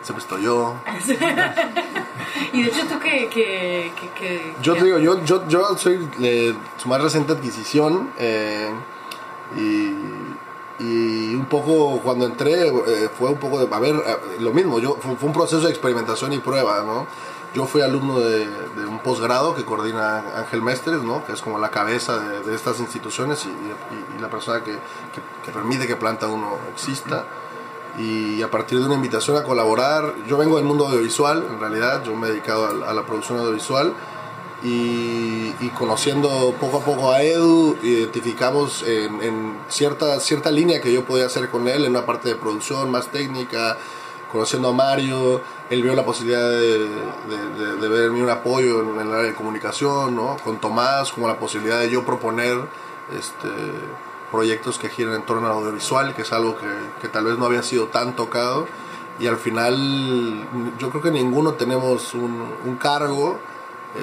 Siempre 0.02 0.22
estoy 0.22 0.42
yo. 0.42 0.74
Y 2.52 2.62
de 2.62 2.68
hecho 2.68 2.86
tú 2.86 2.98
que... 2.98 3.28
que, 3.28 3.92
que, 4.00 4.08
que- 4.18 4.54
Yo 4.62 4.74
te 4.74 4.84
digo, 4.84 4.98
yo, 4.98 5.24
yo, 5.24 5.46
yo 5.48 5.76
soy 5.76 6.08
eh, 6.20 6.54
su 6.78 6.88
más 6.88 7.00
reciente 7.02 7.32
adquisición 7.32 8.10
eh, 8.18 8.70
y, 9.56 9.94
y 10.82 11.34
un 11.34 11.46
poco 11.46 12.00
cuando 12.02 12.26
entré 12.26 12.68
eh, 12.68 13.08
fue 13.18 13.30
un 13.30 13.38
poco 13.38 13.64
de, 13.64 13.74
a 13.74 13.78
ver, 13.78 13.94
eh, 13.94 14.16
lo 14.40 14.52
mismo, 14.52 14.78
yo, 14.78 14.96
fue, 15.00 15.16
fue 15.16 15.28
un 15.28 15.32
proceso 15.34 15.62
de 15.62 15.70
experimentación 15.70 16.32
y 16.32 16.38
prueba, 16.38 16.82
¿no? 16.84 17.06
Yo 17.54 17.66
fui 17.66 17.82
alumno 17.82 18.20
de, 18.20 18.46
de 18.46 18.86
un 18.86 19.00
posgrado 19.00 19.54
que 19.56 19.64
coordina 19.64 20.22
Ángel 20.36 20.62
Mestres, 20.62 21.02
¿no? 21.02 21.24
Que 21.26 21.32
es 21.32 21.42
como 21.42 21.58
la 21.58 21.70
cabeza 21.70 22.18
de, 22.20 22.42
de 22.42 22.54
estas 22.54 22.78
instituciones 22.78 23.44
y, 23.44 23.48
y- 23.48 24.16
y 24.18 24.20
la 24.20 24.28
persona 24.30 24.62
que, 24.62 24.72
que, 24.72 25.20
que 25.44 25.50
permite 25.52 25.86
que 25.88 25.96
Planta 25.96 26.28
Uno 26.28 26.58
exista 26.72 27.24
y 27.98 28.42
a 28.42 28.50
partir 28.50 28.78
de 28.78 28.86
una 28.86 28.94
invitación 28.94 29.36
a 29.36 29.42
colaborar, 29.42 30.14
yo 30.26 30.38
vengo 30.38 30.56
del 30.56 30.64
mundo 30.64 30.86
audiovisual, 30.86 31.44
en 31.50 31.60
realidad, 31.60 32.02
yo 32.04 32.14
me 32.14 32.28
he 32.28 32.30
dedicado 32.30 32.66
a, 32.66 32.90
a 32.90 32.94
la 32.94 33.04
producción 33.04 33.38
audiovisual 33.38 33.94
y, 34.62 35.54
y 35.60 35.70
conociendo 35.74 36.54
poco 36.60 36.78
a 36.78 36.84
poco 36.84 37.12
a 37.12 37.22
Edu, 37.22 37.76
identificamos 37.82 38.82
en, 38.82 39.22
en 39.22 39.58
cierta, 39.68 40.20
cierta 40.20 40.50
línea 40.50 40.80
que 40.80 40.92
yo 40.92 41.04
podía 41.04 41.26
hacer 41.26 41.48
con 41.48 41.66
él 41.68 41.84
en 41.84 41.90
una 41.90 42.04
parte 42.04 42.28
de 42.28 42.36
producción 42.36 42.90
más 42.90 43.08
técnica, 43.08 43.78
conociendo 44.30 44.68
a 44.68 44.72
Mario, 44.72 45.40
él 45.70 45.82
vio 45.82 45.94
la 45.94 46.04
posibilidad 46.04 46.48
de, 46.48 46.78
de, 46.78 47.48
de, 47.58 47.76
de 47.76 47.88
ver 47.88 48.04
en 48.04 48.14
mí 48.14 48.20
un 48.20 48.30
apoyo 48.30 48.80
en 48.82 49.00
el 49.00 49.12
área 49.12 49.30
de 49.30 49.34
comunicación, 49.34 50.14
¿no? 50.14 50.36
con 50.44 50.60
Tomás, 50.60 51.10
como 51.12 51.26
la 51.26 51.38
posibilidad 51.38 51.80
de 51.80 51.90
yo 51.90 52.04
proponer 52.04 52.58
este, 53.18 53.48
proyectos 54.30 54.78
que 54.78 54.88
giren 54.88 55.14
en 55.14 55.22
torno 55.22 55.46
al 55.46 55.52
audiovisual, 55.54 56.14
que 56.14 56.22
es 56.22 56.32
algo 56.32 56.56
que, 56.56 56.66
que 57.00 57.08
tal 57.08 57.24
vez 57.24 57.38
no 57.38 57.46
había 57.46 57.62
sido 57.62 57.86
tan 57.88 58.14
tocado. 58.16 58.66
Y 59.18 59.26
al 59.26 59.36
final, 59.36 60.46
yo 60.78 60.90
creo 60.90 61.02
que 61.02 61.10
ninguno 61.10 61.52
tenemos 61.54 62.14
un, 62.14 62.48
un 62.64 62.76
cargo. 62.76 63.38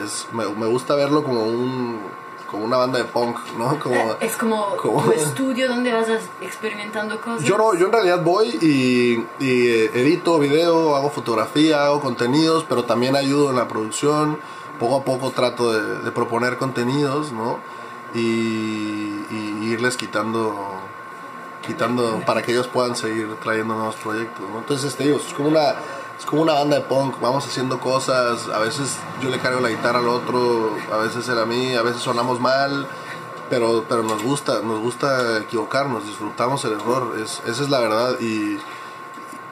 Es, 0.04 0.28
me, 0.34 0.46
me 0.50 0.68
gusta 0.68 0.96
verlo 0.96 1.24
como 1.24 1.44
un 1.44 2.00
como 2.50 2.64
una 2.64 2.78
banda 2.78 2.98
de 3.00 3.04
punk, 3.04 3.38
¿no? 3.58 3.78
Como, 3.78 4.16
Es 4.22 4.38
como 4.38 4.78
como- 4.78 5.04
tu 5.04 5.12
estudio 5.12 5.68
donde 5.68 5.92
vas 5.92 6.08
experimentando 6.40 7.20
cosas. 7.20 7.44
yo 7.44 7.58
no, 7.58 7.74
yo 7.76 7.88
en 7.88 7.92
realidad 7.92 8.24
voy 8.24 8.48
y, 8.62 9.16
y, 9.44 9.68
eh, 9.68 9.92
edito 9.94 10.40
video, 10.40 10.96
hago 10.96 11.10
fotografía, 11.10 11.84
hago 11.84 12.00
contenidos, 12.00 12.64
pero 12.70 12.86
también 12.86 13.18
ayudo 13.18 13.50
en 13.50 13.58
la 13.58 13.68
producción. 13.68 14.40
Poco 14.80 14.96
a 14.98 15.04
poco 15.04 15.32
trato 15.32 15.74
de, 15.74 16.00
de 16.04 16.12
proponer 16.12 16.58
contenidos, 16.58 17.34
¿no? 17.34 17.60
Y, 18.16 19.07
y 19.68 19.74
irles 19.74 19.98
quitando, 19.98 20.80
quitando 21.66 22.22
para 22.26 22.42
que 22.42 22.52
ellos 22.52 22.68
puedan 22.68 22.96
seguir 22.96 23.36
trayendo 23.44 23.76
nuevos 23.76 23.96
proyectos, 23.96 24.50
¿no? 24.50 24.60
Entonces, 24.60 24.96
te 24.96 25.04
digo, 25.04 25.18
es 25.18 25.34
como 25.34 25.50
una, 25.50 25.72
es 26.18 26.26
como 26.26 26.42
una 26.42 26.54
banda 26.54 26.78
de 26.78 26.82
punk. 26.84 27.20
Vamos 27.20 27.46
haciendo 27.46 27.80
cosas. 27.80 28.48
A 28.50 28.60
veces 28.60 28.98
yo 29.22 29.30
le 29.30 29.40
cargo 29.40 29.60
la 29.60 29.70
guitarra 29.70 30.00
al 30.00 30.08
otro, 30.08 30.76
a 30.94 30.98
veces 30.98 31.28
él 31.30 31.40
a 31.40 31.46
mí, 31.46 31.76
a 31.76 31.82
veces 31.82 32.02
sonamos 32.02 32.40
mal 32.40 32.88
pero 33.50 33.86
pero 33.88 34.04
nos 34.04 34.22
gusta 34.24 34.62
nos 34.62 34.82
gusta 34.82 35.38
equivocarnos 35.38 36.06
disfrutamos 36.06 36.66
el 36.66 36.74
error 36.74 37.16
es, 37.18 37.42
esa 37.46 37.64
es 37.64 37.70
la 37.70 37.80
verdad 37.80 38.20
y 38.20 38.58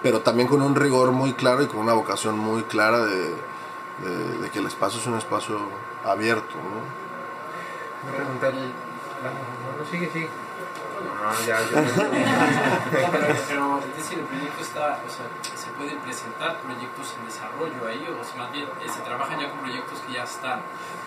pero 0.04 0.20
también 0.20 0.50
con 0.50 0.62
un 0.62 0.76
rigor 0.76 1.14
muy 1.14 1.32
claro 1.32 1.64
y 1.64 1.68
con 1.68 1.80
una 1.80 1.94
vocación 1.94 2.38
muy 2.38 2.64
clara 2.64 3.00
de, 3.06 3.30
de- 4.04 4.38
de 4.42 4.50
que 4.52 4.60
el 4.60 4.66
espacio 4.66 5.00
es 5.00 5.08
un 5.08 5.18
espacio 5.18 5.58
abierto 6.04 6.56
¿no? 6.58 6.84
Sigue, 9.84 10.10
sigue. 10.10 10.45
No, 11.36 11.46
ya, 11.48 11.58
pero, 12.92 13.36
pero, 13.48 13.80
es 13.80 13.98
decir, 13.98 14.20
el 14.20 14.26
proyecto 14.26 14.62
está, 14.62 15.00
o 15.06 15.10
sea, 15.10 15.26
se 15.56 15.68
pueden 15.72 15.98
presentar 16.00 16.60
proyectos 16.62 17.14
en 17.20 17.26
desarrollo 17.26 17.88
ahí, 17.88 18.06
o 18.08 18.24
sea, 18.24 18.44
más 18.44 18.52
bien 18.52 18.66
eh, 18.66 18.88
se 18.94 19.02
trabajan 19.02 19.40
ya 19.40 19.50
con 19.50 19.60
proyectos 19.60 20.00
que 20.06 20.14
ya 20.14 20.24
están 20.24 20.62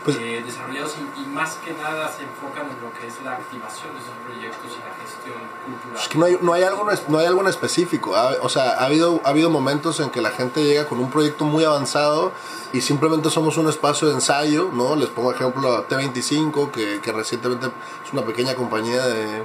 Pues- 0.04 0.16
eh, 0.16 0.42
desarrollados 0.44 0.94
y, 0.98 1.20
y 1.22 1.26
más 1.26 1.54
que 1.64 1.72
nada 1.72 2.08
se 2.10 2.24
enfocan 2.24 2.66
en 2.66 2.80
lo 2.82 2.92
que 2.98 3.06
es 3.06 3.14
la 3.24 3.32
activación 3.32 3.94
de 3.94 4.00
esos 4.00 4.14
proyectos 4.26 4.70
y 4.74 4.78
la 4.82 4.94
gestión 5.02 5.38
cultural. 5.64 6.02
Es 6.02 6.08
que 6.08 6.18
no 6.18 6.24
hay, 6.26 6.38
no 6.40 6.52
hay 6.52 6.62
algo 6.64 6.88
no 7.08 7.18
hay 7.18 7.26
algo 7.26 7.40
en 7.42 7.48
específico. 7.48 8.16
Ha- 8.16 8.36
o 8.42 8.48
sea 8.48 8.70
ha 8.80 8.84
habido 8.86 9.20
ha 9.24 9.28
habido 9.30 9.50
momentos 9.50 10.00
en 10.00 10.10
que 10.10 10.20
la 10.20 10.30
gente 10.30 10.64
llega 10.64 10.86
con 10.86 10.98
un 10.98 11.10
proyecto 11.10 11.44
muy 11.44 11.64
avanzado 11.64 12.32
y 12.72 12.80
simplemente 12.80 13.30
somos 13.30 13.56
un 13.56 13.68
espacio 13.68 14.08
de 14.08 14.14
ensayo 14.14 14.70
no 14.72 14.96
les 14.96 15.08
pongo 15.10 15.32
ejemplo 15.32 15.74
a 15.74 15.86
T25 15.88 16.70
que, 16.70 17.00
que 17.00 17.12
recientemente 17.12 17.66
es 18.04 18.12
una 18.12 18.22
pequeña 18.22 18.54
compañía 18.54 19.04
de, 19.06 19.44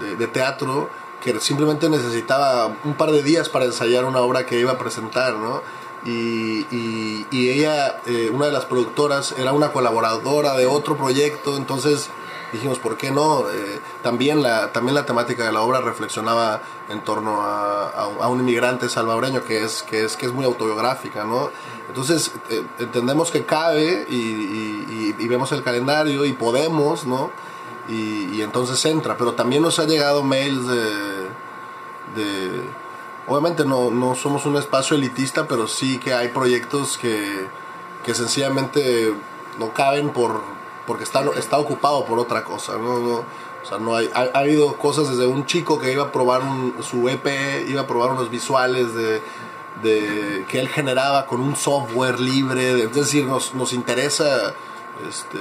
de, 0.00 0.16
de 0.16 0.26
teatro 0.26 0.88
que 1.22 1.38
simplemente 1.40 1.88
necesitaba 1.88 2.74
un 2.84 2.94
par 2.94 3.10
de 3.12 3.22
días 3.22 3.48
para 3.48 3.64
ensayar 3.66 4.04
una 4.04 4.20
obra 4.20 4.44
que 4.46 4.58
iba 4.58 4.72
a 4.72 4.78
presentar 4.78 5.34
no 5.34 5.62
y, 6.04 6.66
y, 6.74 7.26
y 7.30 7.50
ella, 7.50 8.00
eh, 8.06 8.28
una 8.32 8.46
de 8.46 8.52
las 8.52 8.64
productoras, 8.64 9.36
era 9.38 9.52
una 9.52 9.70
colaboradora 9.70 10.54
de 10.56 10.66
otro 10.66 10.96
proyecto, 10.96 11.56
entonces 11.56 12.10
dijimos, 12.52 12.80
¿por 12.80 12.96
qué 12.96 13.12
no? 13.12 13.48
Eh, 13.48 13.80
también, 14.02 14.42
la, 14.42 14.72
también 14.72 14.96
la 14.96 15.06
temática 15.06 15.44
de 15.46 15.52
la 15.52 15.62
obra 15.62 15.80
reflexionaba 15.80 16.60
en 16.88 17.02
torno 17.04 17.42
a, 17.42 17.88
a 17.90 18.02
a 18.20 18.28
un 18.28 18.40
inmigrante 18.40 18.88
salvadoreño 18.88 19.44
que 19.44 19.62
es, 19.62 19.84
que 19.84 20.04
es, 20.04 20.16
que 20.16 20.26
es 20.26 20.32
muy 20.32 20.44
autobiográfica, 20.44 21.22
¿no? 21.24 21.50
Entonces 21.88 22.32
eh, 22.50 22.64
entendemos 22.80 23.30
que 23.30 23.44
cabe 23.44 24.04
y- 24.10 25.14
y 25.18 25.28
vemos 25.28 25.52
el 25.52 25.62
calendario 25.62 26.24
y 26.24 26.32
podemos, 26.32 27.06
¿no? 27.06 27.30
Y, 27.88 28.40
entonces 28.42 28.84
entra, 28.84 29.16
pero 29.16 29.34
también 29.34 29.62
nos 29.62 29.78
ha 29.78 29.84
llegado 29.84 30.22
mails 30.22 30.66
de, 30.66 32.62
obviamente 33.26 33.64
no, 33.64 33.90
no 33.90 34.14
somos 34.14 34.46
un 34.46 34.56
espacio 34.56 34.96
elitista, 34.96 35.46
pero 35.48 35.66
sí 35.66 35.98
que 35.98 36.14
hay 36.14 36.28
proyectos 36.28 36.98
que, 36.98 37.46
que 38.04 38.14
sencillamente 38.14 39.14
no 39.58 39.72
caben 39.72 40.10
por 40.10 40.40
porque 40.86 41.04
está, 41.04 41.22
está 41.36 41.58
ocupado 41.58 42.04
por 42.04 42.18
otra 42.18 42.44
cosa. 42.44 42.72
¿no? 42.72 42.98
No, 42.98 43.14
o 43.62 43.66
sea, 43.66 43.78
no 43.78 43.94
hay, 43.94 44.10
ha, 44.14 44.22
ha 44.34 44.40
habido 44.40 44.76
cosas 44.76 45.08
desde 45.08 45.26
un 45.26 45.46
chico 45.46 45.78
que 45.78 45.92
iba 45.92 46.04
a 46.04 46.12
probar 46.12 46.42
su 46.82 47.08
EP, 47.08 47.68
iba 47.68 47.82
a 47.82 47.86
probar 47.86 48.10
unos 48.10 48.30
visuales 48.30 48.92
de, 48.94 49.22
de 49.82 50.44
que 50.48 50.58
él 50.58 50.68
generaba 50.68 51.26
con 51.26 51.40
un 51.40 51.56
software 51.56 52.20
libre. 52.20 52.82
es 52.82 52.94
decir, 52.94 53.24
nos, 53.26 53.54
nos 53.54 53.72
interesa 53.72 54.54
este, 55.08 55.38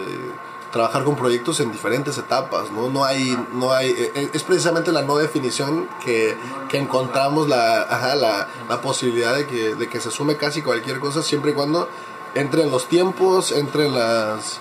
trabajar 0.71 1.03
con 1.03 1.15
proyectos 1.15 1.59
en 1.59 1.71
diferentes 1.71 2.17
etapas. 2.17 2.71
No, 2.71 2.89
no 2.89 3.03
hay, 3.03 3.37
no 3.53 3.71
hay, 3.71 3.89
eh, 3.91 4.29
es 4.33 4.43
precisamente 4.43 4.91
la 4.91 5.01
no 5.01 5.17
definición 5.17 5.89
que, 6.03 6.37
que 6.69 6.77
encontramos 6.77 7.47
la, 7.47 7.81
ajá, 7.81 8.15
la, 8.15 8.47
la 8.69 8.81
posibilidad 8.81 9.35
de 9.35 9.47
que, 9.47 9.75
de 9.75 9.89
que 9.89 9.99
se 9.99 10.11
sume 10.11 10.37
casi 10.37 10.61
cualquier 10.61 10.99
cosa 10.99 11.21
siempre 11.21 11.51
y 11.51 11.53
cuando 11.53 11.89
entre 12.33 12.63
en 12.63 12.71
los 12.71 12.87
tiempos, 12.87 13.51
entre 13.51 13.87
en 13.87 13.95
las 13.95 14.59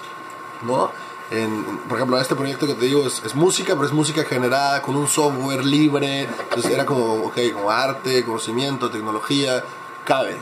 ¿no? 0.62 0.90
En, 1.30 1.64
por 1.88 1.98
ejemplo, 1.98 2.18
este 2.18 2.34
proyecto 2.34 2.66
que 2.66 2.74
te 2.74 2.86
digo 2.86 3.06
es, 3.06 3.22
es 3.24 3.36
música, 3.36 3.74
pero 3.74 3.86
es 3.86 3.92
música 3.92 4.24
generada 4.24 4.82
con 4.82 4.96
un 4.96 5.06
software 5.06 5.64
libre. 5.64 6.22
Entonces 6.22 6.72
era 6.72 6.84
como, 6.84 7.26
ok, 7.26 7.38
como 7.52 7.70
arte, 7.70 8.24
conocimiento, 8.24 8.90
tecnología, 8.90 9.62
cabe. 10.04 10.36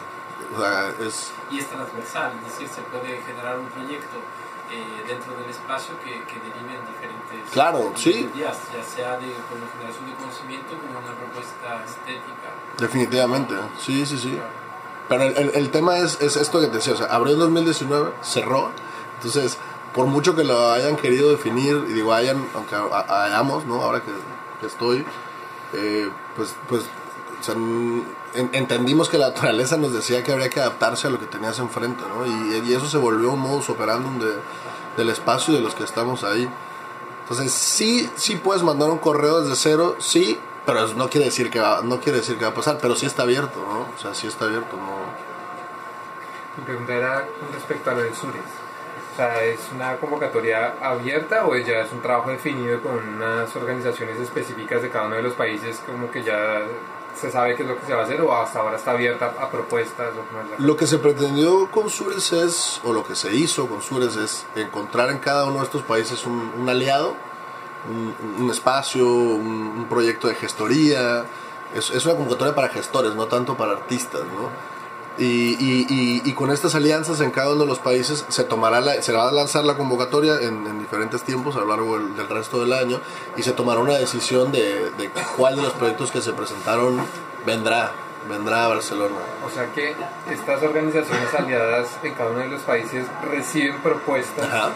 O 0.56 0.60
sea, 0.60 0.88
es, 1.06 1.30
y 1.50 1.58
es 1.58 1.66
transversal, 1.68 2.32
es 2.38 2.52
decir, 2.52 2.68
se 2.74 2.80
puede 2.82 3.20
generar 3.20 3.58
un 3.58 3.66
proyecto 3.66 4.16
eh, 4.70 5.04
dentro 5.06 5.34
del 5.40 5.48
espacio 5.50 5.94
que, 6.04 6.12
que 6.24 6.38
derive 6.40 6.74
en 6.78 6.86
diferentes 6.86 7.50
Claro, 7.52 7.92
sí. 7.96 8.28
días, 8.34 8.56
ya 8.74 8.82
sea 8.84 9.16
de 9.18 9.32
como 9.48 9.64
generación 9.76 10.06
de 10.06 10.14
conocimiento 10.14 10.76
como 10.78 10.98
una 10.98 11.14
propuesta 11.16 11.84
estética. 11.84 12.48
definitivamente, 12.78 13.54
sí, 13.78 14.04
sí, 14.06 14.18
sí. 14.18 14.38
Pero 15.08 15.22
el, 15.22 15.36
el- 15.38 15.50
el 15.54 15.70
tema 15.70 15.98
es, 15.98 16.20
es 16.20 16.36
esto 16.36 16.60
que 16.60 16.66
te 16.66 16.76
decía, 16.76 16.92
o 16.92 16.96
sea, 16.96 17.06
abrió 17.06 17.32
en 17.34 17.40
2019, 17.40 18.10
cerró. 18.22 18.70
Entonces, 19.16 19.56
por 19.94 20.06
mucho 20.06 20.36
que 20.36 20.44
lo 20.44 20.70
hayan 20.70 20.96
querido 20.96 21.30
definir, 21.30 21.86
y 21.88 21.92
digo, 21.94 22.12
hayan, 22.12 22.46
aunque 22.54 22.74
ha- 22.76 23.24
hayamos, 23.24 23.64
¿no? 23.64 23.82
Ahora 23.82 24.02
que, 24.02 24.12
que 24.60 24.66
estoy, 24.66 25.04
eh, 25.72 26.10
pues, 26.36 26.54
pues 26.68 26.82
o 27.40 27.42
sea, 27.42 27.54
en- 28.34 28.50
entendimos 28.52 29.08
que 29.08 29.18
la 29.18 29.28
naturaleza 29.28 29.76
nos 29.76 29.92
decía 29.92 30.22
que 30.22 30.32
habría 30.32 30.48
que 30.50 30.60
adaptarse 30.60 31.06
a 31.06 31.10
lo 31.10 31.18
que 31.18 31.26
tenías 31.26 31.58
enfrente, 31.58 32.02
¿no? 32.08 32.26
Y, 32.26 32.62
y 32.68 32.74
eso 32.74 32.86
se 32.86 32.98
volvió 32.98 33.30
un 33.32 33.40
modus 33.40 33.68
operandum 33.70 34.18
de, 34.18 34.34
del 34.96 35.08
espacio 35.10 35.54
y 35.54 35.56
de 35.58 35.62
los 35.62 35.74
que 35.74 35.84
estamos 35.84 36.24
ahí. 36.24 36.48
Entonces, 37.22 37.52
sí, 37.52 38.08
sí 38.16 38.36
puedes 38.36 38.62
mandar 38.62 38.90
un 38.90 38.98
correo 38.98 39.40
desde 39.42 39.56
cero, 39.56 39.96
sí, 39.98 40.38
pero 40.64 40.84
eso 40.84 40.94
no 40.94 41.08
quiere 41.10 41.26
decir 41.26 41.50
que 41.50 41.60
va, 41.60 41.80
no 41.82 42.00
quiere 42.00 42.18
decir 42.18 42.36
que 42.38 42.44
va 42.44 42.50
a 42.50 42.54
pasar, 42.54 42.78
pero 42.80 42.94
sí 42.96 43.06
está 43.06 43.22
abierto, 43.22 43.58
¿no? 43.60 43.80
O 43.94 43.98
sea, 44.00 44.14
sí 44.14 44.26
está 44.26 44.46
abierto, 44.46 44.76
¿no? 44.76 45.28
Mi 46.56 46.64
pregunta 46.64 46.94
era 46.94 47.26
con 47.38 47.52
respecto 47.52 47.90
a 47.90 47.94
lo 47.94 48.02
del 48.02 48.14
Sures. 48.14 48.42
O 49.12 49.16
sea, 49.16 49.42
¿es 49.44 49.58
una 49.74 49.96
convocatoria 49.96 50.74
abierta 50.80 51.44
o 51.46 51.56
ya 51.56 51.80
es 51.80 51.92
un 51.92 52.00
trabajo 52.02 52.30
definido 52.30 52.80
con 52.80 52.96
unas 53.16 53.54
organizaciones 53.56 54.18
específicas 54.20 54.80
de 54.82 54.90
cada 54.90 55.06
uno 55.06 55.16
de 55.16 55.22
los 55.22 55.34
países 55.34 55.80
como 55.86 56.10
que 56.10 56.22
ya 56.22 56.62
se 57.20 57.30
sabe 57.30 57.56
qué 57.56 57.62
es 57.62 57.68
lo 57.68 57.78
que 57.78 57.86
se 57.86 57.94
va 57.94 58.02
a 58.02 58.04
hacer 58.04 58.20
o 58.20 58.34
hasta 58.34 58.60
ahora 58.60 58.76
está 58.76 58.92
abierta 58.92 59.34
a 59.40 59.50
propuestas 59.50 60.08
o? 60.16 60.62
Lo 60.62 60.76
que 60.76 60.86
se 60.86 60.98
pretendió 60.98 61.70
con 61.70 61.90
Sures 61.90 62.32
es, 62.32 62.80
o 62.84 62.92
lo 62.92 63.04
que 63.04 63.14
se 63.14 63.34
hizo 63.34 63.66
con 63.66 63.82
Sures 63.82 64.16
es 64.16 64.46
encontrar 64.56 65.10
en 65.10 65.18
cada 65.18 65.44
uno 65.46 65.58
de 65.58 65.64
estos 65.64 65.82
países 65.82 66.24
un, 66.26 66.52
un 66.58 66.68
aliado, 66.68 67.14
un, 67.88 68.14
un 68.42 68.50
espacio, 68.50 69.06
un, 69.06 69.74
un 69.78 69.86
proyecto 69.88 70.28
de 70.28 70.34
gestoría. 70.34 71.24
Es, 71.74 71.90
es 71.90 72.04
una 72.06 72.14
convocatoria 72.14 72.54
para 72.54 72.68
gestores, 72.68 73.14
no 73.14 73.26
tanto 73.26 73.56
para 73.56 73.72
artistas, 73.72 74.22
¿no? 74.22 74.77
Y, 75.18 75.24
y, 75.58 75.86
y, 75.88 76.22
y 76.24 76.32
con 76.34 76.52
estas 76.52 76.76
alianzas 76.76 77.20
en 77.20 77.32
cada 77.32 77.50
uno 77.50 77.62
de 77.62 77.66
los 77.66 77.80
países 77.80 78.24
se 78.28 78.44
tomará 78.44 78.80
la- 78.80 79.02
se 79.02 79.12
va 79.12 79.28
a 79.28 79.32
lanzar 79.32 79.64
la 79.64 79.76
convocatoria 79.76 80.34
en, 80.40 80.64
en 80.66 80.78
diferentes 80.78 81.22
tiempos 81.24 81.56
a 81.56 81.58
lo 81.60 81.66
largo 81.66 81.98
del, 81.98 82.14
del 82.16 82.28
resto 82.28 82.60
del 82.60 82.72
año 82.72 83.00
y 83.36 83.42
se 83.42 83.50
tomará 83.52 83.80
una 83.80 83.94
decisión 83.94 84.52
de, 84.52 84.90
de 84.96 85.10
cuál 85.36 85.56
de 85.56 85.62
los 85.62 85.72
proyectos 85.72 86.12
que 86.12 86.20
se 86.20 86.32
presentaron 86.32 87.00
vendrá, 87.44 87.90
vendrá 88.28 88.66
a 88.66 88.68
Barcelona. 88.68 89.16
O 89.44 89.50
sea 89.52 89.72
que 89.74 89.96
estas 90.30 90.62
organizaciones 90.62 91.34
aliadas 91.36 91.88
en 92.04 92.14
cada 92.14 92.30
uno 92.30 92.38
de 92.40 92.48
los 92.48 92.62
países 92.62 93.04
reciben 93.28 93.76
propuestas 93.82 94.44
Ajá. 94.46 94.70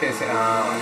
que 0.00 0.10
sean... 0.14 0.36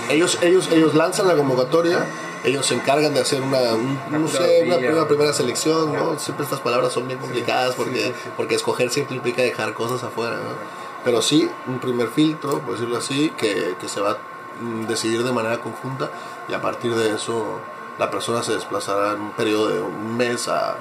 Ellos, 0.09 0.37
ellos, 0.41 0.69
ellos 0.71 0.95
lanzan 0.95 1.27
la 1.27 1.35
convocatoria, 1.35 2.05
ellos 2.45 2.65
se 2.65 2.75
encargan 2.75 3.13
de 3.13 3.21
hacer 3.21 3.41
una, 3.41 3.59
un- 3.73 3.99
no 4.09 4.27
sé, 4.27 4.63
una, 4.65 4.77
una 4.77 5.07
primera 5.07 5.33
selección, 5.33 5.93
¿no? 5.93 6.17
Siempre 6.19 6.43
estas 6.43 6.59
palabras 6.61 6.93
son 6.93 7.07
bien 7.07 7.19
complicadas 7.19 7.75
porque, 7.75 8.13
porque 8.37 8.55
escoger 8.55 8.89
siempre 8.91 9.15
implica 9.15 9.41
dejar 9.41 9.73
cosas 9.73 10.03
afuera, 10.03 10.35
¿no? 10.35 10.85
pero 11.03 11.21
sí 11.21 11.47
un 11.67 11.77
primer 11.79 12.07
filtro, 12.07 12.59
por 12.61 12.73
decirlo 12.73 12.97
así, 12.97 13.29
que, 13.37 13.75
que 13.79 13.87
se 13.87 14.01
va 14.01 14.11
a 14.11 14.17
mm, 14.61 14.87
decidir 14.87 15.23
de 15.23 15.31
manera 15.31 15.59
conjunta 15.61 16.09
y 16.49 16.53
a 16.53 16.61
partir 16.61 16.95
de 16.95 17.13
eso 17.15 17.59
la 17.99 18.09
persona 18.09 18.41
se 18.41 18.53
desplazará 18.53 19.13
en 19.13 19.21
un 19.21 19.31
periodo 19.31 19.67
de 19.69 19.81
un 19.81 20.17
mes 20.17 20.47
a, 20.47 20.71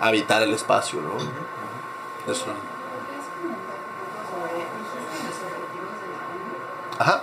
a 0.00 0.06
habitar 0.08 0.42
el 0.42 0.52
espacio, 0.52 1.00
¿no? 1.00 1.16
Eso. 2.30 2.44
Es 2.44 2.44
como 2.44 3.48
un 3.48 3.64
poco 3.64 3.80
sobre 4.30 4.60
dijiste 4.60 5.24
los 5.24 5.40
objetivos 5.40 5.96
del 6.04 6.14
fondo. 6.20 7.00
Ajá. 7.00 7.22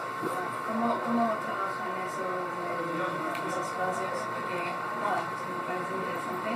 ¿Cómo, 0.67 0.87
cómo 1.05 1.23
trabajan 1.45 1.91
esos, 2.01 2.33
eh, 2.33 3.47
esos 3.47 3.61
espacios? 3.61 4.15
Porque, 4.33 4.73
nada, 4.99 5.21
pues 5.21 5.39
me 5.53 5.61
parece 5.69 5.91
interesante. 6.01 6.51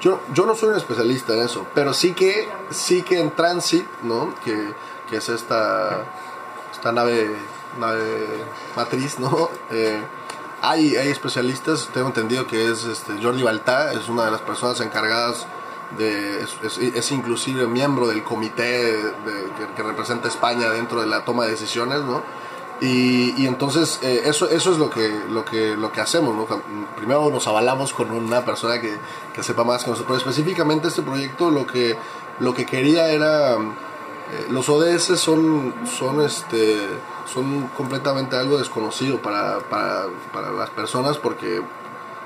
Yo, 0.00 0.20
yo 0.32 0.46
no 0.46 0.54
soy 0.54 0.70
un 0.70 0.76
especialista 0.76 1.34
en 1.34 1.40
eso, 1.42 1.66
pero 1.74 1.92
sí 1.92 2.12
que, 2.12 2.48
sí 2.70 3.02
que 3.02 3.20
en 3.20 3.30
Transit, 3.32 3.86
¿no? 4.02 4.32
Que, 4.44 4.72
que 5.10 5.16
es 5.16 5.28
esta, 5.28 6.04
esta 6.72 6.92
nave, 6.92 7.34
nave 7.80 8.26
matriz, 8.76 9.18
¿no? 9.18 9.50
Eh, 9.70 10.00
hay, 10.60 10.96
hay 10.96 11.08
especialistas, 11.08 11.88
tengo 11.94 12.08
entendido 12.08 12.46
que 12.48 12.70
es 12.70 12.84
este, 12.84 13.22
Jordi 13.22 13.42
Baltá, 13.44 13.92
es 13.92 14.08
una 14.08 14.24
de 14.24 14.30
las 14.32 14.40
personas 14.40 14.80
encargadas 14.80 15.46
de, 15.96 16.42
es, 16.42 16.78
es- 16.78 17.12
inclusive 17.12 17.66
miembro 17.68 18.08
del 18.08 18.24
comité 18.24 18.96
que, 19.56 19.66
que 19.76 19.82
representa 19.84 20.26
España 20.28 20.68
dentro 20.70 21.00
de 21.00 21.06
la 21.06 21.24
toma 21.24 21.44
de 21.44 21.52
decisiones, 21.52 22.00
¿no? 22.00 22.22
Y, 22.80 23.34
y 23.42 23.46
entonces 23.46 23.98
eh, 24.02 24.22
eso, 24.26 24.48
eso 24.48 24.70
es 24.70 24.78
lo 24.78 24.88
que, 24.88 25.08
lo 25.30 25.44
que, 25.44 25.76
lo 25.76 25.90
que 25.90 26.00
hacemos, 26.00 26.34
¿no? 26.34 26.46
Primero 26.96 27.28
nos 27.30 27.46
avalamos 27.48 27.92
con 27.92 28.10
una 28.10 28.44
persona 28.44 28.80
que, 28.80 28.96
que 29.34 29.42
sepa 29.42 29.64
más 29.64 29.82
que 29.84 29.90
nosotros. 29.90 30.06
Pero 30.22 30.30
específicamente 30.30 30.88
este 30.88 31.02
proyecto 31.02 31.50
lo 31.50 31.66
que, 31.66 31.96
lo 32.38 32.54
que 32.54 32.66
quería 32.66 33.10
era... 33.10 33.54
eh, 33.54 34.46
los 34.50 34.68
ODS 34.68 35.18
son, 35.18 35.74
son, 35.98 36.20
este, 36.20 36.86
son 37.26 37.68
completamente 37.76 38.36
algo 38.36 38.58
desconocido 38.58 39.20
para, 39.20 39.58
para, 39.60 40.06
para 40.32 40.52
las 40.52 40.70
personas 40.70 41.18
porque 41.18 41.60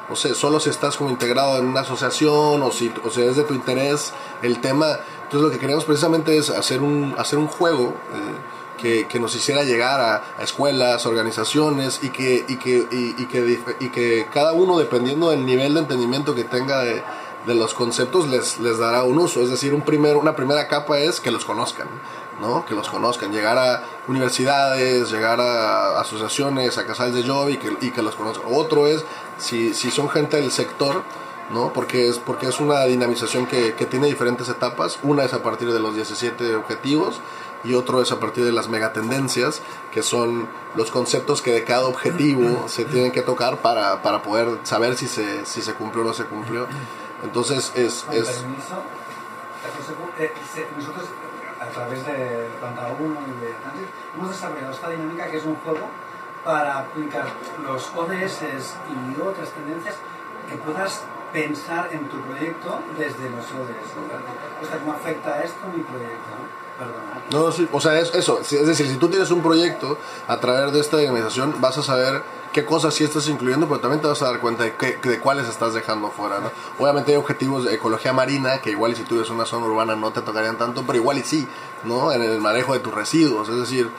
no 0.08 0.16
sé, 0.16 0.34
solo 0.34 0.60
si 0.60 0.68
estás 0.68 0.98
como 0.98 1.08
integrado 1.08 1.58
en 1.58 1.64
una 1.66 1.80
asociación 1.80 2.62
o 2.62 2.70
si, 2.70 2.92
o 3.02 3.08
si 3.10 3.22
es 3.22 3.36
de 3.36 3.44
tu 3.44 3.54
interés 3.54 4.12
el 4.42 4.60
tema. 4.60 4.98
Entonces 5.22 5.40
lo 5.40 5.50
que 5.50 5.58
queríamos 5.58 5.86
precisamente 5.86 6.36
es 6.36 6.50
hacer 6.50 6.82
un, 6.82 7.14
hacer 7.16 7.38
un 7.38 7.46
juego 7.48 7.94
eh, 8.12 8.34
que, 8.82 9.06
que 9.06 9.20
nos 9.20 9.34
hiciera 9.36 9.62
llegar 9.62 10.00
a, 10.00 10.16
a 10.38 10.42
escuelas, 10.42 11.06
organizaciones 11.06 12.00
y 12.02 12.10
que, 12.10 12.44
y, 12.48 12.56
que, 12.56 12.88
y, 12.90 13.14
y 13.16 13.26
que, 13.26 13.60
y 13.78 13.88
que 13.90 14.26
cada 14.34 14.52
uno, 14.52 14.76
dependiendo 14.78 15.30
del 15.30 15.46
nivel 15.46 15.74
de 15.74 15.80
entendimiento 15.80 16.34
que 16.34 16.42
tenga 16.42 16.80
de, 16.80 17.00
de 17.46 17.54
los 17.54 17.74
conceptos, 17.74 18.28
les, 18.28 18.58
les 18.58 18.78
dará 18.78 19.04
un 19.04 19.18
uso. 19.18 19.40
Es 19.40 19.50
decir, 19.50 19.72
un 19.72 19.82
primer, 19.82 20.16
una 20.16 20.34
primera 20.34 20.66
capa 20.66 20.98
es 20.98 21.20
que 21.20 21.30
los 21.30 21.44
conozcan. 21.44 21.88
¿no? 22.40 22.66
que 22.66 22.74
los 22.74 22.88
conozcan, 22.88 23.30
llegar 23.30 23.56
a 23.56 23.84
universidades, 24.08 25.12
llegar 25.12 25.40
a 25.40 26.00
asociaciones, 26.00 26.76
a 26.76 26.84
casales 26.84 27.14
de 27.14 27.22
job 27.22 27.50
y 27.50 27.56
que, 27.56 27.76
y 27.80 27.92
que 27.92 28.02
los 28.02 28.16
conozcan. 28.16 28.52
Otro 28.52 28.88
es 28.88 29.04
si, 29.38 29.74
si 29.74 29.92
son 29.92 30.08
gente 30.08 30.38
del 30.38 30.50
sector, 30.50 31.04
¿no? 31.50 31.72
porque, 31.72 32.08
es, 32.08 32.18
porque 32.18 32.48
es 32.48 32.58
una 32.58 32.84
dinamización 32.86 33.46
que, 33.46 33.74
que 33.74 33.86
tiene 33.86 34.08
diferentes 34.08 34.48
etapas. 34.48 34.98
Una 35.04 35.22
es 35.22 35.34
a 35.34 35.42
partir 35.44 35.72
de 35.72 35.78
los 35.78 35.94
17 35.94 36.56
objetivos 36.56 37.20
y 37.64 37.74
otro 37.74 38.02
es 38.02 38.12
a 38.12 38.20
partir 38.20 38.44
de 38.44 38.52
las 38.52 38.68
megatendencias, 38.68 39.62
que 39.92 40.02
son 40.02 40.48
los 40.74 40.90
conceptos 40.90 41.42
que 41.42 41.52
de 41.52 41.64
cada 41.64 41.86
objetivo 41.86 42.68
se 42.68 42.84
tienen 42.84 43.12
que 43.12 43.22
tocar 43.22 43.58
para, 43.58 44.02
para 44.02 44.22
poder 44.22 44.58
saber 44.64 44.96
si 44.96 45.06
se, 45.06 45.46
si 45.46 45.62
se 45.62 45.74
cumplió 45.74 46.02
o 46.02 46.06
no 46.06 46.14
se 46.14 46.24
cumplió. 46.24 46.66
Entonces 47.22 47.72
es... 47.76 48.02
Con 48.02 48.16
es 48.16 48.28
permiso, 48.28 48.82
eh, 50.18 50.32
nosotros 50.76 51.04
a 51.60 51.66
través 51.66 52.04
de 52.04 52.50
Planta 52.58 52.94
1 52.98 53.20
y 53.28 53.40
de 53.40 53.52
Transit 53.52 53.88
hemos 54.16 54.30
desarrollado 54.30 54.72
esta 54.72 54.90
dinámica 54.90 55.30
que 55.30 55.36
es 55.36 55.44
un 55.44 55.54
juego 55.56 55.88
para 56.44 56.78
aplicar 56.80 57.26
los 57.62 57.88
ODS 57.94 58.42
y 58.90 59.20
otras 59.20 59.50
tendencias 59.50 59.94
que 60.50 60.56
puedas 60.56 61.02
pensar 61.32 61.88
en 61.92 62.08
tu 62.08 62.20
proyecto 62.20 62.80
desde 62.98 63.30
los 63.30 63.46
ODS. 63.46 63.94
O 64.60 64.66
sea, 64.66 64.78
¿cómo 64.78 64.92
afecta 64.92 65.42
esto 65.42 65.66
a 65.66 65.76
mi 65.76 65.82
proyecto? 65.82 66.61
No, 67.30 67.50
sí, 67.52 67.68
o 67.72 67.80
sea, 67.80 67.98
es 67.98 68.14
eso. 68.14 68.40
Es 68.40 68.66
decir, 68.66 68.86
si 68.88 68.96
tú 68.96 69.08
tienes 69.08 69.30
un 69.30 69.42
proyecto 69.42 69.98
a 70.28 70.38
través 70.38 70.72
de 70.72 70.80
esta 70.80 70.98
dinamización, 70.98 71.60
vas 71.60 71.78
a 71.78 71.82
saber 71.82 72.22
qué 72.52 72.64
cosas 72.64 72.92
sí 72.92 73.04
estás 73.04 73.28
incluyendo, 73.28 73.66
pero 73.68 73.80
también 73.80 74.02
te 74.02 74.06
vas 74.08 74.20
a 74.22 74.26
dar 74.26 74.40
cuenta 74.40 74.64
de, 74.64 74.74
qué, 74.74 74.98
de 75.02 75.18
cuáles 75.20 75.48
estás 75.48 75.72
dejando 75.72 76.10
fuera. 76.10 76.40
¿no? 76.40 76.50
Obviamente 76.78 77.12
hay 77.12 77.16
objetivos 77.16 77.64
de 77.64 77.74
ecología 77.74 78.12
marina, 78.12 78.60
que 78.60 78.70
igual 78.70 78.94
si 78.96 79.04
tú 79.04 79.16
eres 79.16 79.30
una 79.30 79.46
zona 79.46 79.66
urbana 79.66 79.96
no 79.96 80.12
te 80.12 80.20
tocarían 80.20 80.56
tanto, 80.58 80.82
pero 80.86 80.98
igual 80.98 81.16
y 81.18 81.22
sí, 81.22 81.48
¿no? 81.84 82.12
En 82.12 82.22
el 82.22 82.38
manejo 82.40 82.74
de 82.74 82.80
tus 82.80 82.92
residuos. 82.94 83.48
Es 83.48 83.56
decir, 83.56 83.90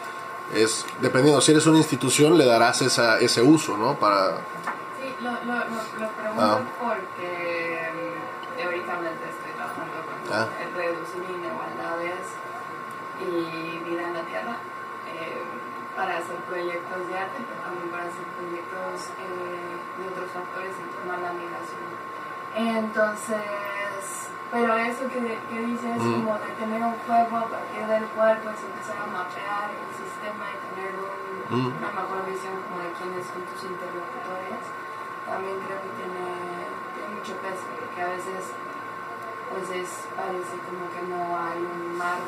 es 0.53 0.85
dependiendo, 1.01 1.41
si 1.41 1.51
eres 1.53 1.65
una 1.65 1.77
institución, 1.79 2.37
le 2.37 2.45
darás 2.45 2.81
esa, 2.83 3.19
ese 3.19 3.41
uso, 3.41 3.77
¿no? 3.77 3.95
Para... 3.95 4.35
Sí, 5.01 5.15
lo, 5.23 5.31
lo, 5.31 5.37
lo, 5.37 5.55
lo 5.55 6.11
pregunto 6.11 6.39
Ah. 6.39 6.59
porque 6.79 7.89
mm, 7.93 8.57
teóricamente 8.57 9.23
estoy 9.29 9.51
trabajando 9.55 9.93
con 10.05 10.33
Ah. 10.37 10.47
el 10.61 10.73
reducir 10.75 11.23
inigualdades 11.27 12.21
y 13.39 13.79
vida 13.89 14.03
en 14.07 14.13
la 14.13 14.21
tierra 14.23 14.55
eh, 15.09 15.41
para 15.95 16.17
hacer 16.17 16.35
proyectos 16.49 17.07
de 17.07 17.13
arte, 17.17 17.39
pero 17.47 17.59
también 17.61 17.89
para 17.89 18.03
hacer 18.03 18.25
proyectos 18.37 19.09
eh, 19.21 19.77
de 19.97 20.03
otros 20.09 20.29
factores 20.31 20.73
en 20.77 20.87
torno 20.93 21.13
a 21.13 21.17
la 21.25 21.33
migración. 21.33 21.89
Entonces, 22.55 23.41
pero 24.51 24.77
eso 24.77 25.03
que, 25.09 25.21
que 25.49 25.59
dices, 25.65 25.97
Mm. 25.97 26.13
como 26.25 26.33
de 26.37 26.49
tener 26.61 26.81
un 26.81 26.93
juego 27.05 27.37
a 27.37 27.47
partir 27.49 27.85
del 27.89 28.05
cual 28.13 28.37
pues 28.43 28.57
empezar 28.61 28.97
a 29.01 29.07
mapear 29.09 29.69
el 29.73 29.89
sistema 29.97 30.45
y 30.53 30.57
tener 30.69 30.93
un, 30.93 31.33
Mm. 31.49 31.73
una 31.77 31.91
mejor 31.91 32.25
visión 32.25 32.53
como 32.69 32.81
de 32.85 32.91
quiénes 32.97 33.25
son 33.27 33.41
tus 33.49 33.61
interlocutores, 33.65 34.63
también 35.25 35.57
creo 35.65 35.77
que 35.81 35.91
tiene, 35.97 36.25
tiene 36.93 37.09
mucho 37.17 37.33
peso, 37.41 37.65
porque 37.77 37.99
a 38.01 38.09
veces 38.13 38.53
pues 39.51 39.69
es, 39.81 39.89
parece 40.15 40.55
como 40.65 40.89
que 40.93 41.01
no 41.09 41.37
hay 41.37 41.59
un 41.59 41.97
marco 41.97 42.23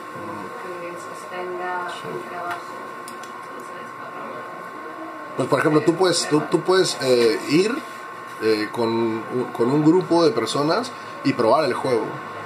que 0.63 0.91
sostenga 0.93 1.88
el 1.88 2.30
trabajo. 2.30 2.73
Entonces, 3.08 3.88
para- 3.99 5.36
Pues 5.38 5.49
por 5.49 5.60
ejemplo, 5.60 5.82
tú 5.82 5.95
puedes, 5.95 6.28
tú, 6.30 6.41
tú 6.51 6.62
puedes 6.62 6.97
eh, 7.01 7.39
ir 7.49 7.75
eh, 8.41 8.69
con, 8.71 8.89
un- 8.89 9.49
con 9.54 9.71
un 9.71 9.84
grupo 9.84 10.23
de 10.25 10.32
personas 10.32 10.91
y 11.23 11.34
probar 11.34 11.65
el 11.65 11.73
juego, 11.73 12.06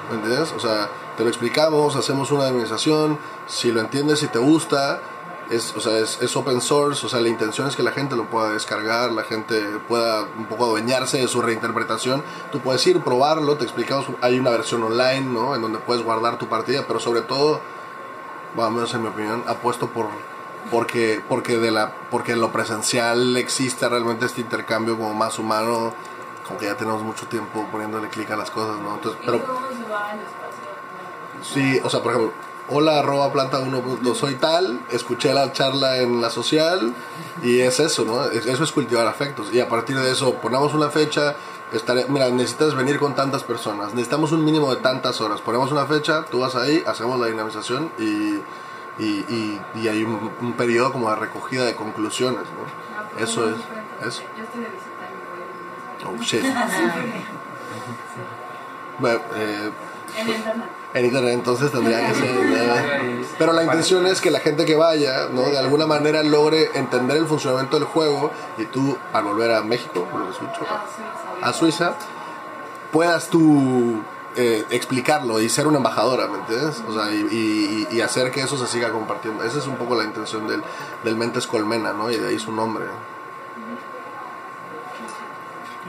¿me 0.09 0.15
entiendes? 0.17 0.51
O 0.53 0.59
sea, 0.59 0.87
te 1.17 1.23
lo 1.23 1.29
explicamos, 1.29 1.95
hacemos 1.95 2.31
una 2.31 2.45
administración, 2.45 3.17
si 3.47 3.71
lo 3.71 3.81
entiendes, 3.81 4.19
si 4.19 4.27
te 4.27 4.39
gusta, 4.39 5.01
es, 5.49 5.75
o 5.75 5.79
sea, 5.79 5.97
es, 5.97 6.21
es 6.21 6.35
open 6.35 6.61
source, 6.61 7.05
o 7.05 7.09
sea, 7.09 7.19
la 7.19 7.29
intención 7.29 7.67
es 7.67 7.75
que 7.75 7.83
la 7.83 7.91
gente 7.91 8.15
lo 8.15 8.25
pueda 8.25 8.51
descargar, 8.51 9.11
la 9.11 9.23
gente 9.23 9.61
pueda 9.87 10.23
un 10.37 10.45
poco 10.45 10.65
adueñarse 10.65 11.17
de 11.17 11.27
su 11.27 11.41
reinterpretación. 11.41 12.23
Tú 12.51 12.59
puedes 12.59 12.85
ir, 12.87 13.01
probarlo, 13.01 13.57
te 13.57 13.63
explicamos, 13.63 14.05
hay 14.21 14.39
una 14.39 14.51
versión 14.51 14.83
online, 14.83 15.21
¿no? 15.21 15.55
En 15.55 15.61
donde 15.61 15.79
puedes 15.79 16.03
guardar 16.03 16.37
tu 16.37 16.47
partida, 16.47 16.85
pero 16.87 16.99
sobre 16.99 17.21
todo, 17.21 17.61
bueno, 18.55 18.71
menos 18.71 18.93
en 18.93 19.01
mi 19.01 19.07
opinión, 19.07 19.43
apuesto 19.47 19.87
por 19.87 20.07
porque 20.71 21.21
porque 21.27 21.57
de 21.57 21.71
la 21.71 21.93
porque 22.11 22.33
en 22.33 22.41
lo 22.41 22.51
presencial 22.51 23.37
existe 23.37 23.87
realmente 23.87 24.25
este 24.25 24.41
intercambio 24.41 24.97
como 24.97 25.13
más 25.13 25.39
humano 25.39 25.93
como 26.45 26.59
que 26.59 26.65
ya 26.65 26.75
tenemos 26.75 27.01
mucho 27.01 27.27
tiempo 27.27 27.65
poniéndole 27.71 28.09
clic 28.09 28.29
a 28.31 28.35
las 28.35 28.51
cosas 28.51 28.79
no 28.81 28.95
entonces 28.95 29.21
¿Y 29.23 29.25
pero 29.25 29.41
sí 31.41 31.79
o 31.81 31.89
sea 31.89 32.01
por 32.01 32.11
ejemplo 32.11 32.33
hola 32.69 32.99
arroba 32.99 33.31
planta 33.33 33.59
1 33.59 34.15
soy 34.15 34.35
tal 34.35 34.79
escuché 34.91 35.33
la 35.33 35.51
charla 35.51 35.97
en 35.97 36.21
la 36.21 36.29
social 36.29 36.93
y 37.43 37.59
es 37.59 37.79
eso 37.79 38.05
no 38.05 38.25
Es- 38.25 38.45
eso 38.45 38.63
es 38.63 38.71
cultivar 38.71 39.07
afectos 39.07 39.53
y 39.53 39.59
a 39.59 39.67
partir 39.69 39.97
de 39.99 40.11
eso 40.11 40.35
ponemos 40.35 40.73
una 40.73 40.89
fecha 40.89 41.35
estaré, 41.71 42.05
mira 42.09 42.29
necesitas 42.29 42.75
venir 42.75 42.99
con 42.99 43.15
tantas 43.15 43.43
personas 43.43 43.93
necesitamos 43.93 44.31
un 44.31 44.43
mínimo 44.45 44.73
de 44.73 44.81
tantas 44.81 45.19
horas 45.21 45.41
ponemos 45.41 45.71
una 45.71 45.85
fecha 45.85 46.25
tú 46.25 46.39
vas 46.39 46.55
ahí 46.55 46.83
hacemos 46.85 47.19
la 47.19 47.27
dinamización 47.27 47.91
y 47.97 48.39
y, 49.01 49.23
y, 49.29 49.61
y 49.75 49.87
hay 49.87 50.03
un, 50.03 50.29
un 50.41 50.53
periodo 50.53 50.91
como 50.91 51.09
de 51.09 51.15
recogida 51.15 51.63
de 51.63 51.73
conclusiones, 51.73 52.41
¿no? 52.43 53.07
Porque 53.11 53.23
Eso 53.23 53.45
no 53.45 53.55
es, 53.55 53.61
eso. 54.07 54.23
Oh, 56.05 56.21
shit. 56.21 56.43
Bueno, 58.99 59.21
eh, 59.35 59.71
En 60.17 60.27
internet. 60.27 60.65
En 60.93 61.05
internet 61.05 61.33
entonces 61.33 61.71
tendría 61.71 62.07
que 62.07 62.15
ser... 62.15 62.25
eh, 62.29 63.25
pero 63.37 63.53
la 63.53 63.63
intención 63.63 64.05
es 64.07 64.21
que 64.21 64.31
la 64.31 64.39
gente 64.39 64.65
que 64.65 64.75
vaya, 64.75 65.27
¿no? 65.31 65.43
De 65.49 65.57
alguna 65.57 65.85
manera 65.85 66.23
logre 66.23 66.71
entender 66.73 67.17
el 67.17 67.25
funcionamiento 67.27 67.77
del 67.77 67.85
juego 67.87 68.31
y 68.57 68.65
tú, 68.65 68.97
al 69.13 69.23
volver 69.23 69.51
a 69.51 69.61
México, 69.61 70.07
a 71.41 71.53
Suiza, 71.53 71.93
puedas 72.91 73.29
tú 73.29 74.01
eh, 74.35 74.65
explicarlo 74.69 75.39
y 75.39 75.49
ser 75.49 75.67
una 75.67 75.77
embajadora, 75.77 76.27
¿me 76.27 76.39
entiendes? 76.39 76.83
O 76.87 76.93
sea, 76.93 77.11
y- 77.11 77.87
y 77.91 78.01
hacer 78.01 78.31
que 78.31 78.41
eso 78.41 78.57
se 78.57 78.67
siga 78.67 78.89
compartiendo. 78.91 79.43
Esa 79.43 79.59
es 79.59 79.67
un 79.67 79.75
poco 79.75 79.95
la 79.95 80.03
intención 80.05 80.47
del, 80.47 80.61
del 81.03 81.15
Mentes 81.15 81.45
Colmena, 81.47 81.93
¿no? 81.93 82.09
Y 82.11 82.17
de 82.17 82.29
ahí 82.29 82.39
su 82.39 82.51
nombre. 82.51 82.85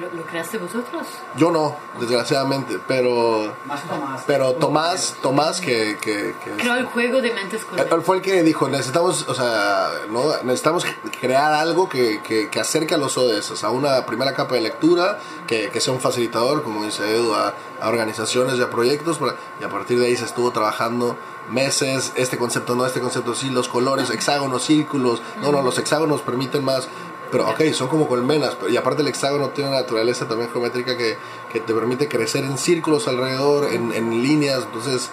¿Lo, 0.01 0.11
lo 0.15 0.23
creaste 0.25 0.57
vosotros? 0.57 1.07
Yo 1.37 1.51
no, 1.51 1.77
desgraciadamente, 2.01 2.79
pero 2.89 3.55
Más 3.67 3.83
Tomás. 3.87 4.23
pero 4.27 4.53
Tomás, 4.55 5.17
Tomás 5.21 5.61
que, 5.61 5.99
que, 6.01 6.35
que- 6.43 6.51
Creó 6.57 6.77
el 6.77 6.87
juego 6.87 7.21
de 7.21 7.33
mentes 7.35 7.61
él 7.61 7.67
colectivas. 7.67 8.05
fue 8.05 8.17
el 8.17 8.23
que 8.23 8.43
dijo, 8.43 8.69
necesitamos, 8.69 9.29
o 9.29 9.35
sea, 9.35 9.91
¿no? 10.11 10.23
necesitamos 10.45 10.87
crear 11.21 11.53
algo 11.53 11.89
que, 11.89 12.23
que, 12.23 12.49
que 12.49 12.61
acerque 12.61 12.95
a 12.95 12.99
los 12.99 13.19
ODS, 13.19 13.63
a 13.63 13.71
una 13.71 14.07
primera 14.07 14.35
capa 14.35 14.55
de 14.55 14.63
lectura, 14.63 15.19
que, 15.47 15.69
que 15.69 15.81
sea 15.81 15.93
un 15.93 16.01
facilitador, 16.01 16.63
como 16.63 16.83
dice 16.85 17.03
Edu, 17.15 17.35
a, 17.35 17.53
a 17.81 17.89
organizaciones 17.89 18.55
y 18.59 18.63
a 18.63 18.71
proyectos, 18.71 19.19
y 19.61 19.65
a 19.65 19.69
partir 19.69 19.99
de 20.01 20.07
ahí 20.07 20.17
se 20.17 20.25
estuvo 20.25 20.51
trabajando 20.51 21.17
meses, 21.51 22.13
este 22.15 22.39
concepto 22.39 22.75
no, 22.75 22.87
este 22.87 23.01
concepto 23.01 23.35
sí, 23.35 23.51
los 23.51 23.69
colores, 23.69 24.09
hexágonos, 24.11 24.65
círculos, 24.65 25.21
no, 25.43 25.51
no, 25.53 25.63
los 25.63 25.79
hexágonos 25.79 26.23
permiten 26.23 26.65
más, 26.65 26.89
pero 27.31 27.49
ok, 27.49 27.63
son 27.73 27.89
como 27.89 28.09
colmenas, 28.09 28.57
y 28.69 28.77
aparte 28.77 29.03
el 29.03 29.09
hexágono 29.09 29.51
tiene 29.51 29.71
una 29.71 29.81
naturaleza 29.81 30.27
también 30.27 30.51
geométrica 30.51 30.97
que, 30.97 31.17
que 31.53 31.61
te 31.61 31.73
permite 31.75 32.09
crecer 32.09 32.45
en 32.45 32.59
círculos 32.59 33.07
alrededor, 33.09 33.73
en, 33.73 33.93
en 33.93 34.23
líneas, 34.23 34.65
entonces 34.65 35.11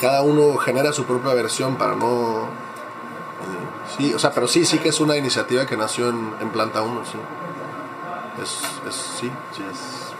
cada 0.00 0.22
uno 0.22 0.56
genera 0.56 0.92
su 0.92 1.04
propia 1.04 1.34
versión 1.34 1.76
para 1.76 1.94
no... 1.94 2.44
eh, 2.44 3.96
Sí, 3.98 4.14
o 4.14 4.18
sea, 4.18 4.32
pero 4.32 4.46
sí, 4.46 4.64
sí 4.64 4.78
que 4.78 4.88
es 4.90 5.00
una 5.00 5.16
iniciativa 5.16 5.66
que 5.66 5.76
nació 5.76 6.08
en, 6.10 6.32
en 6.40 6.50
Planta 6.50 6.82
1, 6.82 7.02
sí. 7.04 7.18
Es, 8.42 8.58
es, 8.88 8.94
sí, 8.94 9.30
sí 9.56 9.62
es... 9.70 10.10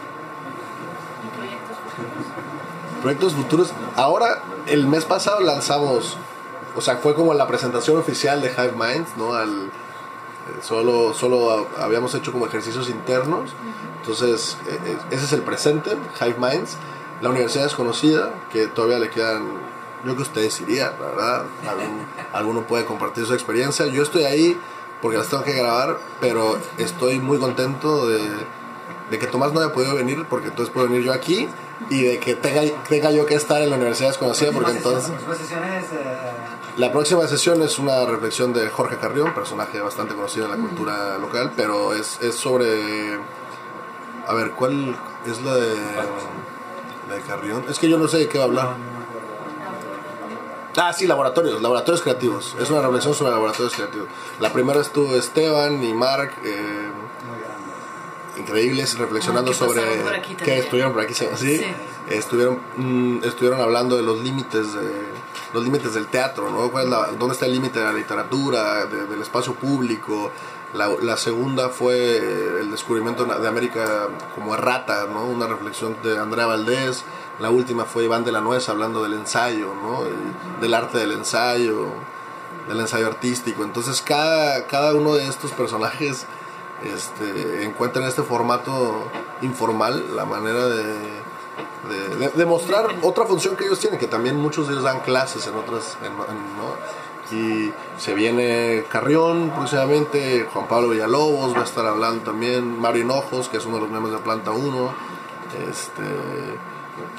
¿Y 2.99 3.01
proyectos 3.03 3.35
futuros? 3.35 3.73
Ahora, 3.97 4.43
el 4.67 4.87
mes 4.87 5.05
pasado 5.05 5.41
lanzamos, 5.41 6.17
o 6.77 6.81
sea, 6.81 6.97
fue 6.97 7.15
como 7.15 7.33
la 7.35 7.47
presentación 7.47 7.97
oficial 7.97 8.43
de 8.43 8.51
Hive 8.51 8.73
Minds, 8.73 9.17
¿no? 9.17 9.35
Al, 9.35 9.71
solo, 10.63 11.15
solo 11.15 11.69
habíamos 11.79 12.15
hecho 12.15 12.33
como 12.33 12.47
ejercicios 12.47 12.89
internos. 12.89 13.51
Entonces, 14.01 14.57
eh, 14.67 14.79
eh, 14.87 14.97
ese 15.11 15.25
es 15.25 15.33
el 15.33 15.43
presente, 15.43 15.97
Hive 16.21 16.37
Minds. 16.39 16.77
La 17.21 17.29
universidad 17.29 17.67
es 17.67 17.75
conocida, 17.75 18.31
que 18.53 18.67
todavía 18.67 18.99
le 18.99 19.11
quedan, 19.11 19.45
yo 19.49 20.03
creo 20.05 20.17
que 20.17 20.23
ustedes 20.23 20.61
irían, 20.63 20.93
la 21.01 21.07
verdad. 21.07 21.43
Algún- 21.69 22.07
alguno 22.33 22.67
puede 22.67 22.85
compartir 22.85 23.27
su 23.27 23.35
experiencia. 23.35 23.87
Yo 23.87 24.03
estoy 24.03 24.25
ahí 24.25 24.59
porque 25.03 25.19
las 25.19 25.29
tengo 25.29 25.43
que 25.45 25.53
grabar, 25.53 25.99
pero 26.21 26.59
estoy 26.79 27.19
muy 27.21 27.39
contento 27.39 28.07
de, 28.09 28.21
de 29.11 29.19
que 29.19 29.27
Tomás 29.27 29.53
no 29.53 29.61
haya 29.61 29.73
podido 29.73 29.95
venir, 29.95 30.25
porque 30.29 30.49
entonces 30.49 30.73
puedo 30.73 30.89
venir 30.89 31.03
yo 31.05 31.13
aquí, 31.13 31.49
y 31.89 32.03
de 32.03 32.19
que 32.19 32.35
tenga, 32.35 32.63
tenga 32.89 33.11
yo 33.11 33.25
que 33.27 33.35
estar 33.35 33.61
en 33.63 33.71
la 33.71 33.77
universidad 33.77 34.09
desconocida, 34.11 34.53
porque 34.53 34.73
entonces... 34.73 35.11
Las. 35.11 35.41
Eh, 35.93 36.50
La 36.81 36.91
próxima 36.91 37.29
sesión 37.29 37.61
es 37.61 37.79
una 37.79 38.07
reflexión 38.07 38.55
de 38.55 38.71
Jorge 38.71 38.97
Carrión, 38.97 39.35
personaje 39.35 39.83
bastante 39.83 40.15
conocido 40.15 40.47
en 40.47 40.53
la 40.53 40.57
cultura 40.57 41.19
local, 41.19 41.53
pero 41.55 41.93
es, 41.93 42.19
es 42.23 42.35
sobre... 42.35 43.19
A 44.27 44.33
ver, 44.33 44.53
¿cuál 44.53 44.97
es 45.27 45.43
la 45.43 45.57
de, 45.57 45.75
la 47.07 47.15
de 47.17 47.21
Carrión? 47.21 47.67
Es 47.69 47.79
que 47.79 47.87
yo 47.87 47.99
no 47.99 48.09
sé 48.09 48.17
de 48.17 48.29
qué 48.29 48.39
va 48.39 48.45
a 48.45 48.47
hablar. 48.47 48.69
Ah, 50.75 50.91
sí, 50.95 51.07
laboratorios, 51.07 51.61
laboratorios 51.61 52.01
creativos. 52.01 52.57
Es 52.59 52.71
una 52.71 52.81
reflexión 52.81 53.13
sobre 53.13 53.33
laboratorios 53.33 53.75
creativos. 53.75 54.09
La 54.39 54.51
primera 54.51 54.81
estuvo 54.81 55.15
Esteban 55.17 55.85
y 55.85 55.93
Mark, 55.93 56.33
eh, 56.45 56.91
increíbles, 58.39 58.97
reflexionando 58.97 59.51
Ah, 59.51 59.55
sobre... 59.55 59.83
que 60.43 60.61
estuvieron 60.61 60.95
por 60.95 61.03
aquí, 61.03 61.13
sí. 61.13 61.27
Sí. 61.37 61.61
Estuvieron, 62.09 62.59
mm, 62.79 63.25
estuvieron 63.25 63.61
hablando 63.61 63.99
de 63.99 64.03
los 64.03 64.21
límites 64.21 64.73
de, 64.73 65.21
los 65.53 65.65
límites 65.65 65.95
del 65.95 66.07
teatro, 66.07 66.51
¿no? 66.51 66.71
¿Cuál 66.71 66.85
es 66.85 66.91
la- 66.91 67.07
¿Dónde 67.19 67.35
está 67.35 67.47
el 67.47 67.53
límite 67.53 67.79
de 67.79 67.85
la 67.85 67.93
literatura, 67.93 68.87
de- 68.87 69.07
del 69.07 69.21
espacio 69.23 69.55
público? 69.55 70.31
La, 70.75 70.89
la 71.03 71.17
segunda 71.17 71.69
fue 71.71 72.17
el 72.61 72.71
descubrimiento 72.71 73.25
de 73.25 73.49
América 73.49 74.09
como 74.37 74.55
errata, 74.55 75.07
¿no? 75.13 75.25
Una 75.25 75.47
reflexión 75.49 75.97
de 76.03 76.19
Andrea 76.19 76.47
Valdés. 76.47 77.05
La 77.41 77.51
última 77.51 77.85
fue 77.87 78.05
Iván 78.05 78.23
de 78.25 78.31
la 78.33 78.41
Nuez 78.41 78.69
hablando 78.69 79.03
del 79.03 79.15
ensayo, 79.15 79.75
¿no? 79.75 80.05
Del 80.61 80.75
arte 80.75 80.99
del 80.99 81.11
ensayo, 81.13 81.87
del 82.69 82.79
ensayo 82.79 83.09
artístico. 83.09 83.65
Entonces 83.65 84.01
cada, 84.03 84.67
cada 84.67 84.95
uno 84.95 85.15
de 85.15 85.27
estos 85.27 85.51
personajes 85.53 86.27
este, 86.85 87.65
encuentra 87.65 88.03
en 88.03 88.09
este 88.09 88.23
formato 88.23 89.11
informal 89.43 90.05
la 90.15 90.25
manera 90.25 90.67
de, 90.69 90.85
de, 91.89 92.17
de- 92.17 92.29
de 92.29 92.47
mostrar 92.47 92.87
otra 93.03 93.25
función 93.27 93.57
que 93.57 93.65
ellos 93.65 93.79
tienen, 93.79 93.99
que 93.99 94.07
también 94.07 94.37
muchos 94.37 94.67
de 94.67 94.75
ellos 94.75 94.85
dan 94.85 95.01
clases 95.01 95.47
en 95.47 95.55
otras, 95.55 95.97
en- 96.03 96.13
en- 96.13 96.57
¿no? 96.57 97.01
Y 97.33 97.73
se 97.97 98.13
viene 98.15 98.85
Carrión 98.91 99.51
próximamente, 99.55 100.49
Juan 100.53 100.67
Pablo 100.67 100.89
Villalobos 100.89 101.55
va 101.55 101.61
a 101.61 101.65
estar 101.65 101.87
hablando 101.87 102.25
también, 102.25 102.81
Mario 102.81 103.03
Hinojos, 103.05 103.49
que 103.49 103.59
es 103.59 103.67
uno 103.67 103.77
de 103.77 103.83
los 103.83 103.91
miembros 103.91 104.13
de 104.13 104.19
Planta 104.21 104.51
1, 104.51 104.93
este, 105.71 106.03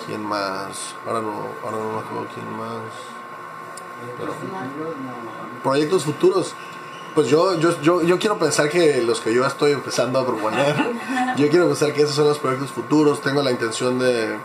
¿quién 0.05 0.23
más? 0.25 0.95
Ahora 1.07 1.21
no, 1.21 1.31
ahora 1.63 1.77
no 1.77 1.93
me 1.93 1.99
acuerdo 1.99 2.27
quién 2.33 2.57
más. 2.57 2.81
Pero- 4.19 4.33
proyectos 5.63 6.03
futuros. 6.05 6.53
Pues 7.15 7.27
yo, 7.27 7.59
yo, 7.59 7.79
yo, 7.81 8.01
yo 8.01 8.19
quiero 8.19 8.37
pensar 8.39 8.69
que 8.69 9.01
los 9.01 9.19
que 9.19 9.33
yo 9.33 9.45
estoy 9.45 9.71
empezando 9.73 10.19
a 10.19 10.25
proponer, 10.25 10.75
yo 11.37 11.49
quiero 11.49 11.67
pensar 11.67 11.93
que 11.93 12.03
esos 12.03 12.15
son 12.15 12.27
los 12.27 12.39
proyectos 12.39 12.71
futuros. 12.71 13.21
Tengo 13.21 13.41
la 13.43 13.51
intención 13.51 13.99
de, 13.99 14.37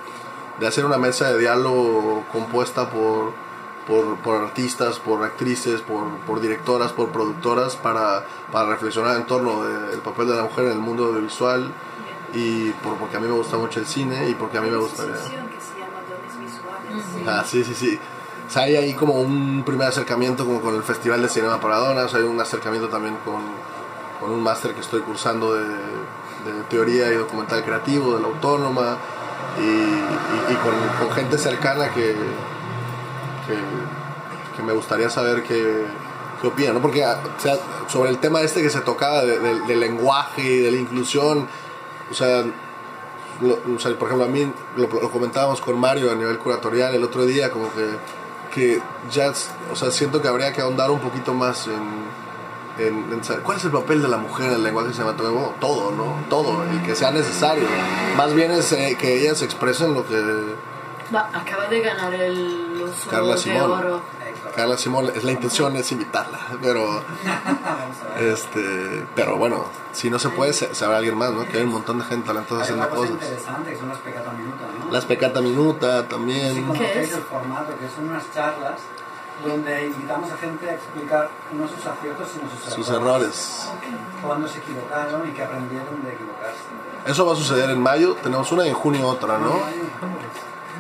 de 0.59 0.67
hacer 0.67 0.85
una 0.85 0.99
mesa 0.99 1.31
de 1.33 1.39
diálogo 1.39 2.25
compuesta 2.33 2.91
por, 2.91 3.33
por, 3.87 4.17
por 4.17 4.43
artistas, 4.43 4.99
por 4.99 5.23
actrices, 5.25 5.81
por, 5.83 6.09
por 6.27 6.41
directoras, 6.41 6.93
por 6.93 7.11
productoras, 7.13 7.77
para, 7.77 8.25
para 8.51 8.71
reflexionar 8.71 9.17
en 9.17 9.27
torno 9.27 9.63
de- 9.65 9.89
del 9.91 10.01
papel 10.01 10.27
de 10.27 10.35
la 10.35 10.43
mujer 10.43 10.65
en 10.67 10.73
el 10.73 10.79
mundo 10.79 11.05
audiovisual 11.07 11.73
y 12.35 12.71
por, 12.71 12.97
porque 12.97 13.17
a 13.17 13.21
mí 13.21 13.29
me 13.29 13.35
gusta 13.35 13.57
mucho 13.59 13.79
el 13.79 13.87
cine 13.87 14.29
y 14.29 14.35
porque 14.35 14.59
a 14.59 14.61
mí 14.61 14.71
me 14.71 14.77
Visuales. 14.77 15.21
Ah, 17.29 17.45
sí, 17.47 17.63
sí, 17.65 17.75
sí. 17.75 17.99
O 18.55 18.59
hay 18.59 18.77
ahí 18.77 18.95
como 18.95 19.15
un 19.15 19.63
primer 19.65 19.89
acercamiento 19.89 20.45
como 20.45 20.61
con 20.61 20.75
el 20.75 20.83
Festival 20.83 21.21
de 21.23 21.29
Cinema 21.29 21.61
para 21.61 21.77
Donas, 21.77 22.15
hay 22.15 22.23
un 22.23 22.41
acercamiento 22.41 22.89
también 22.89 23.17
con, 23.25 23.41
con 24.21 24.31
un 24.31 24.43
máster 24.43 24.73
que 24.75 24.81
estoy 24.81 25.01
cursando 25.01 25.55
de, 25.55 25.65
de 25.65 26.63
teoría 26.71 27.11
y 27.13 27.17
documental 27.17 27.65
creativo 27.65 28.15
de 28.15 28.21
la 28.23 28.29
autónoma 28.29 28.97
y, 29.59 29.63
y- 30.53 30.57
con, 30.57 30.75
con 31.07 31.15
gente 31.17 31.39
cercana 31.39 31.91
que, 31.93 32.15
que, 33.47 33.57
que 34.57 34.63
me 34.63 34.73
gustaría 34.73 35.11
saber 35.11 35.43
qué, 35.43 35.85
qué 36.41 36.47
opina. 36.47 36.73
Porque 36.81 37.05
sobre 37.89 38.11
el 38.11 38.19
tema 38.19 38.43
este 38.43 38.63
que 38.63 38.71
se 38.71 38.81
tocaba 38.81 39.23
de- 39.25 39.39
de- 39.41 39.61
del 39.63 39.81
lenguaje 39.81 40.43
y 40.43 40.59
de 40.61 40.71
la 40.71 40.77
inclusión, 40.79 41.49
o 42.11 42.15
sea, 42.15 42.45
o 43.43 43.79
sea, 43.79 43.99
por 43.99 44.09
ejemplo, 44.09 44.25
a 44.25 44.29
mí 44.31 44.51
lo 44.77 44.89
comentábamos 45.11 45.61
con 45.61 45.79
Mario 45.79 46.11
a 46.11 46.15
nivel 46.15 46.39
curatorial 46.39 46.95
el 46.95 47.03
otro 47.05 47.27
día, 47.27 47.51
como 47.51 47.73
que, 47.75 47.87
que 48.57 48.81
ya, 49.11 49.33
o 49.71 49.77
sea, 49.77 49.91
siento 49.91 50.23
que 50.23 50.29
habría 50.29 50.51
que 50.55 50.63
ahondar 50.63 50.91
un 50.91 50.99
poquito 50.99 51.35
más 51.35 51.67
en, 51.67 52.87
en, 52.87 53.13
en 53.13 53.23
saber 53.23 53.43
cuál 53.43 53.59
es 53.59 53.65
el 53.65 53.71
papel 53.71 54.01
de 54.01 54.09
la 54.09 54.17
mujer 54.17 54.47
en 54.47 54.55
el 54.55 54.63
lenguaje 54.63 54.95
cinematográfico. 54.95 55.55
Todo, 55.61 55.91
¿no? 55.91 56.17
Todo, 56.31 56.65
el 56.65 56.83
que 56.83 56.95
sea 56.97 57.11
necesario. 57.11 57.65
Más 58.17 58.33
bien 58.33 58.51
es 58.53 58.73
eh, 58.73 58.97
que 58.99 59.21
ellas 59.21 59.43
expresen 59.43 59.93
lo 59.93 60.07
que 60.07 60.17
acaba 61.35 61.67
de 61.69 61.83
ganar 61.83 62.15
el 62.15 62.91
Carla 63.11 63.33
de 63.33 63.39
Simón. 63.39 63.71
oro. 63.71 64.16
Carla 64.57 64.77
Simón, 64.79 65.11
es 65.15 65.23
la 65.23 65.33
intención 65.33 65.77
es 65.77 65.93
invitarla, 65.93 66.39
pero 66.63 67.03
este, 68.19 69.07
pero 69.15 69.37
bueno, 69.37 69.67
si 69.93 70.11
no 70.11 70.19
se 70.19 70.31
puede, 70.31 70.53
se- 70.53 70.75
sabrá 70.75 70.97
alguien 70.99 71.17
más, 71.17 71.31
¿no? 71.33 71.45
Que 71.47 71.59
hay 71.59 71.65
un 71.65 71.73
montón 71.73 71.99
de 71.99 72.05
gente 72.07 72.27
talentosa 72.27 72.63
haciendo 72.63 72.89
cosas. 72.89 73.11
interesante 73.11 73.71
que 73.73 73.79
son 73.79 73.89
las 73.91 73.99
pecata 73.99 74.33
minuta, 74.33 74.65
¿no? 74.85 74.93
Las 74.93 75.05
Pecata 75.05 75.41
Minuta 75.41 76.09
también. 76.09 76.55
¿Qué 76.55 76.63
conocéis 76.63 77.11
es? 77.11 77.17
el 77.17 77.23
formato, 77.23 77.77
que 77.79 77.89
son 77.95 78.09
unas 78.09 78.25
charlas 78.33 78.81
donde 79.45 79.87
invitamos 79.89 80.33
a 80.33 80.37
gente 80.39 80.71
a 80.71 80.75
explicar 80.75 81.29
no 81.53 81.69
sus 81.69 81.85
aciertos, 81.87 82.27
sino 82.33 82.45
sus, 82.51 82.73
Sus 82.75 82.89
errores. 82.89 83.69
Cuándo 84.23 84.49
se 84.49 84.59
equivocaron 84.59 85.29
y 85.29 85.33
que 85.33 85.43
aprendieron 85.43 86.03
de 86.03 86.13
equivocarse. 86.15 86.57
Eso 87.07 87.27
va 87.27 87.35
a 87.35 87.37
suceder 87.37 87.69
en 87.71 87.79
mayo. 87.81 88.15
Tenemos 88.23 88.51
una 88.53 88.65
y 88.65 88.69
en 88.71 88.75
junio 88.75 89.07
otra, 89.07 89.39
¿no? 89.39 89.61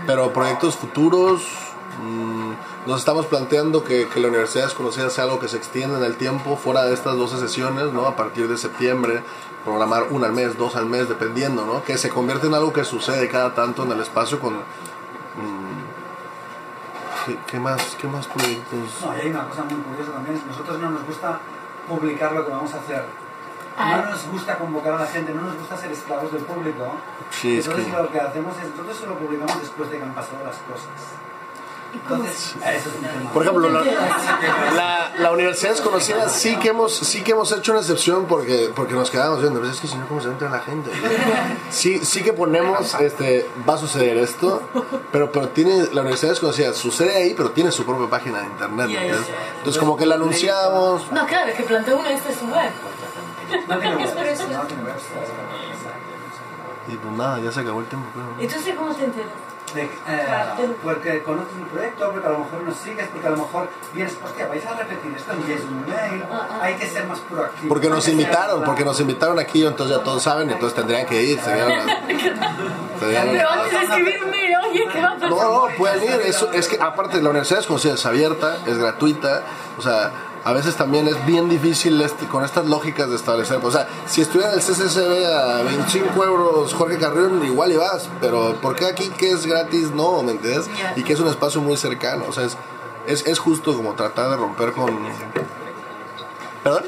Pero 0.07 0.33
proyectos 0.33 0.77
futuros. 0.77 1.43
mm, 2.03 2.53
nos 2.87 3.01
estamos 3.01 3.27
planteando 3.27 3.83
que, 3.85 4.09
que 4.09 4.20
la 4.20 4.29
Universidad 4.29 4.64
Desconocida 4.64 5.11
sea 5.11 5.25
algo 5.25 5.38
que 5.40 5.49
se 5.49 5.57
extienda 5.57 5.99
en 5.99 6.05
el 6.05 6.16
tiempo, 6.16 6.57
fuera 6.57 6.85
de 6.85 6.94
estas 6.94 7.16
12 7.16 7.38
sesiones, 7.38 7.92
¿no? 7.92 8.07
A 8.07 8.14
partir 8.16 8.49
de 8.49 8.57
septiembre, 8.57 9.22
programar 9.64 10.05
una 10.11 10.27
al 10.29 10.33
mes, 10.33 10.57
dos 10.57 10.77
al 10.77 10.87
mes, 10.87 11.09
dependiendo, 11.09 11.66
¿no? 11.66 11.83
Que 11.85 11.99
se 11.99 12.09
convierte 12.09 12.46
en 12.46 12.55
algo 12.55 12.72
que 12.72 12.85
sucede 12.85 13.29
cada 13.29 13.55
tanto 13.55 13.85
en 13.85 13.92
el 13.92 14.01
espacio 14.01 14.38
con. 14.38 14.55
mm, 14.55 15.83
¿qué, 17.27 17.38
qué 17.46 17.59
más, 17.61 17.96
¿Qué 18.01 18.07
más 18.07 18.27
proyectos? 18.29 18.79
No, 19.03 19.16
y 19.16 19.20
hay 19.20 19.31
una 19.31 19.49
cosa 19.49 19.64
muy 19.64 19.75
curiosa 19.83 20.12
también, 20.12 20.37
es 20.37 20.46
nosotros 20.46 20.79
no 20.79 20.90
nos 20.90 21.05
gusta 21.05 21.40
publicar 21.88 22.33
lo 22.33 22.44
que 22.44 22.53
vamos 22.53 22.72
a 22.75 22.79
hacer. 22.79 23.05
Ah. 23.79 23.96
No 24.05 24.11
nos 24.12 24.27
gusta 24.29 24.57
convocar 24.57 24.94
a 24.94 25.01
la 25.01 25.07
gente, 25.07 25.35
no 25.35 25.42
nos 25.42 25.57
gusta 25.57 25.77
ser 25.77 25.92
esclavos 25.92 26.33
del 26.33 26.42
público. 26.42 26.94
Sí, 27.31 27.59
es 27.59 27.66
Entonces 27.66 27.92
que- 27.92 28.01
lo 28.03 28.11
que 28.11 28.20
hacemos 28.20 28.57
es, 28.59 28.70
nosotros 28.70 28.96
solo 28.96 29.18
publicamos 29.18 29.61
después 29.61 29.90
de 29.90 29.99
que 29.99 30.03
han 30.05 30.14
pasado 30.14 30.38
las 30.44 30.57
cosas. 30.59 30.88
Entonces, 31.94 32.55
eso 32.57 32.88
es 32.88 32.94
un 32.94 33.03
tema. 33.03 33.33
Por 33.33 33.42
ejemplo, 33.42 33.68
la, 33.68 33.83
la, 34.75 35.12
la 35.18 35.33
universidad 35.33 35.70
desconocida 35.72 36.29
sí 36.29 36.57
que 36.57 36.68
hemos 36.68 36.94
sí 36.94 37.22
que 37.22 37.33
hemos 37.33 37.51
hecho 37.53 37.72
una 37.72 37.81
excepción 37.81 38.27
porque 38.27 38.70
porque 38.75 38.94
nos 38.94 39.11
quedamos 39.11 39.40
viendo 39.40 39.61
pero 39.61 39.72
es 39.72 39.81
que 39.81 39.88
si 39.88 39.96
no 39.96 40.07
cómo 40.07 40.20
se 40.20 40.29
entra 40.29 40.49
la 40.51 40.61
gente 40.61 40.90
sí 41.70 41.99
sí 42.05 42.22
que 42.22 42.33
ponemos 42.33 42.94
este 43.01 43.49
va 43.68 43.75
a 43.75 43.79
suceder 43.79 44.18
esto 44.18 44.62
pero 45.11 45.33
pero 45.33 45.49
tiene 45.49 45.87
la 45.92 46.03
universidad 46.03 46.31
desconocida 46.33 46.72
sucede 46.75 47.16
ahí 47.16 47.35
pero 47.35 47.51
tiene 47.51 47.72
su 47.72 47.85
propia 47.85 48.09
página 48.09 48.40
de 48.40 48.46
internet 48.46 48.90
entonces 49.59 49.81
como 49.81 49.96
que 49.96 50.07
la 50.07 50.16
anunciamos 50.16 51.11
No, 51.11 51.27
claro, 51.27 51.51
es 51.51 51.57
que 51.57 51.62
Planta 51.64 51.94
1 51.94 52.09
esto 52.09 52.29
es 52.29 52.38
su 52.38 52.46
web. 52.46 52.70
No 53.68 53.79
tiene 53.79 53.96
web. 53.96 54.07
Y 56.88 56.96
pues 56.96 57.14
nada 57.16 57.40
ya 57.40 57.51
se 57.51 57.61
acabó 57.61 57.81
el 57.81 57.87
tiempo. 57.87 58.07
Entonces, 58.38 58.75
¿cómo 58.77 58.94
te 58.94 59.05
enteras? 59.05 59.31
De- 59.77 59.83
eh, 59.85 60.27
porque 60.83 61.23
conoces 61.23 61.57
el 61.59 61.65
proyecto, 61.67 62.11
porque 62.11 62.27
a 62.27 62.31
lo 62.31 62.39
mejor 62.41 62.62
nos 62.62 62.77
sigues, 62.77 63.07
porque 63.09 63.27
a 63.27 63.31
lo 63.31 63.37
mejor 63.37 63.69
vienes, 63.93 64.17
hostia, 64.25 64.47
vais 64.49 64.65
a 64.67 64.75
repetir 64.75 65.12
esto, 65.17 65.33
envíes 65.33 65.61
un 65.62 65.81
mail, 65.87 66.25
hay 66.61 66.75
que 66.75 66.87
ser 66.89 67.07
más 67.07 67.19
proactivo. 67.21 67.69
porque 67.69 67.89
nos 67.91 68.09
invitaron 68.09 68.65
porque 68.65 68.85
nos 68.85 68.99
invitaron 69.01 69.39
aquí 69.39 69.65
entonces 69.67 69.97
ya 69.99 70.03
todos 70.03 70.23
saben 70.23 70.51
entonces 70.51 70.75
tendrían 70.75 71.07
que 71.07 71.23
ir 71.23 71.41
serían 71.41 71.69
serían- 73.01 73.29
Pero 73.31 73.49
antes 73.51 73.73
de 73.73 73.85
escribir 73.87 74.25
un 74.25 74.31
mail, 74.31 74.53
oye, 74.71 74.85
¿qué 74.93 75.01
va 75.01 75.09
a 75.09 75.15
pasar? 75.15 75.31
No, 75.31 75.69
no, 75.69 75.77
pueden 75.77 76.03
ir. 76.05 76.21
Eso, 76.27 76.51
es 76.53 76.69
que 76.69 76.79
aparte 76.81 77.21
la 77.21 77.31
universidad 77.31 77.61
es, 77.61 77.67
conocida, 77.67 77.95
es 77.95 78.07
abierta, 78.07 78.57
es 78.67 78.79
gratuita. 78.79 79.43
O 79.79 79.83
sea, 79.83 80.11
a 80.47 80.53
veces 80.53 80.77
también 80.77 81.09
es 81.09 81.27
bien 81.27 81.49
difícil 81.49 82.01
este, 82.01 82.27
con 82.27 82.45
estas 82.45 82.67
lógicas 82.67 83.11
de 83.11 83.17
establecer. 83.17 83.59
O 83.65 83.71
sea, 83.73 83.89
si 84.07 84.21
estuviera 84.21 84.53
en 84.53 84.61
el 84.61 84.65
CCCB 84.65 85.27
a 85.27 85.63
25 85.65 86.25
euros 86.25 86.73
Jorge 86.73 86.99
Carrión, 86.99 87.45
igual 87.45 87.73
y 87.73 87.77
vas. 87.77 88.09
Pero 88.21 88.55
¿por 88.63 88.77
qué 88.77 88.87
aquí 88.87 89.09
que 89.09 89.33
es 89.33 89.45
gratis? 89.45 89.91
No, 89.91 90.23
¿me 90.23 90.31
entiendes? 90.31 90.71
Y 90.95 91.03
que 91.03 91.15
es 91.15 91.19
un 91.19 91.27
espacio 91.27 91.61
muy 91.61 91.77
cercano. 91.77 92.27
O 92.29 92.33
sea, 92.33 92.45
es, 92.45 92.57
es, 93.09 93.27
es 93.27 93.41
justo 93.41 93.75
como 93.75 93.95
tratar 93.95 94.31
de 94.31 94.37
romper 94.37 94.71
con... 94.71 94.97
¿Perdón? 96.63 96.85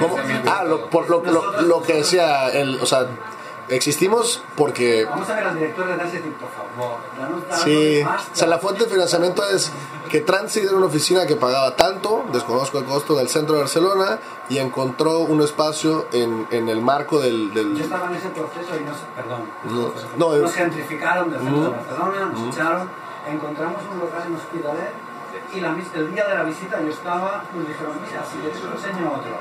¿Cómo? 0.00 0.16
Ah, 0.46 0.64
lo, 0.64 0.88
por 0.88 1.10
lo, 1.10 1.22
lo, 1.24 1.60
lo 1.60 1.82
que 1.82 1.96
decía, 1.96 2.48
el, 2.48 2.80
o 2.80 2.86
sea, 2.86 3.06
existimos 3.68 4.42
porque 4.56 5.04
Vamos 5.04 5.28
a 5.30 5.34
ver 5.34 5.44
al 5.44 5.54
director 5.56 5.86
de 5.86 5.96
decir, 5.96 6.22
por 6.34 6.50
favor, 6.50 6.98
danos 7.18 7.42
Sí, 7.64 8.02
o 8.02 8.36
sea, 8.36 8.46
la 8.48 8.58
fuente 8.58 8.84
de 8.84 8.90
financiamiento 8.90 9.42
es 9.48 9.70
que 10.10 10.20
Transit 10.20 10.64
era 10.64 10.76
una 10.76 10.86
oficina 10.86 11.26
que 11.26 11.36
pagaba 11.36 11.74
tanto, 11.76 12.24
desconozco 12.32 12.78
el 12.78 12.84
costo 12.84 13.14
del 13.16 13.28
centro 13.28 13.54
de 13.54 13.60
Barcelona, 13.62 14.18
y 14.48 14.58
encontró 14.58 15.20
un 15.20 15.40
espacio 15.42 16.06
en, 16.12 16.46
en 16.50 16.68
el 16.68 16.80
marco 16.82 17.18
del... 17.20 17.52
del- 17.54 17.74
Yo 17.76 17.84
estaba 17.84 18.08
en 18.08 18.14
ese 18.16 18.28
proceso 18.28 18.76
y 18.78 18.84
nos, 18.84 18.98
perdón, 19.16 19.42
No, 19.64 19.92
no, 20.32 20.36
nos 20.38 20.50
es- 20.50 20.56
gentrificaron 20.56 21.30
del 21.30 21.40
centro 21.40 21.62
de 21.62 21.68
Mm. 21.68 21.72
Barcelona, 21.72 22.26
nos 22.32 22.54
echaron, 22.54 22.88
encontramos 23.26 23.80
un 23.90 23.98
local 24.00 24.22
en 24.26 24.34
Hospitalet 24.36 24.92
y 25.54 25.60
la, 25.60 25.70
el 25.94 26.12
día 26.14 26.26
de 26.28 26.34
la 26.34 26.42
visita 26.44 26.80
yo 26.80 26.90
estaba, 26.90 27.42
nos 27.54 27.66
dijeron, 27.66 27.94
mira, 28.04 28.22
si 28.30 28.38
quieres 28.38 28.58
os 28.62 28.84
enseño 28.84 29.08
otro. 29.10 29.34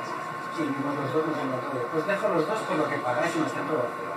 Y 0.53 0.61
los 0.61 1.13
dos, 1.13 1.25
nos 1.25 1.37
encontró, 1.41 1.81
pues 1.91 2.05
dejo 2.07 2.29
los 2.29 2.47
dos 2.47 2.59
por 2.69 2.77
lo 2.77 2.87
que 2.87 2.97
pagáis 2.97 3.35
en 3.35 3.41
el 3.43 3.49
centro 3.49 3.73
de 3.73 3.81
Barcelona. 3.83 4.12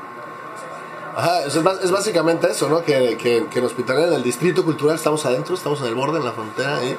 Ajá, 1.17 1.47
es, 1.47 1.57
es 1.57 1.91
básicamente 1.91 2.47
eso, 2.51 2.69
¿no? 2.69 2.85
Que, 2.85 3.17
que, 3.17 3.47
que 3.51 3.59
en 3.59 3.65
Hospitalet, 3.65 4.09
en 4.09 4.13
el 4.13 4.23
distrito 4.23 4.63
cultural, 4.67 4.97
estamos 4.97 5.25
adentro, 5.25 5.55
estamos 5.55 5.81
en 5.81 5.87
el 5.87 5.95
borde, 5.95 6.19
en 6.19 6.27
la 6.27 6.33
frontera, 6.33 6.85
y 6.85 6.95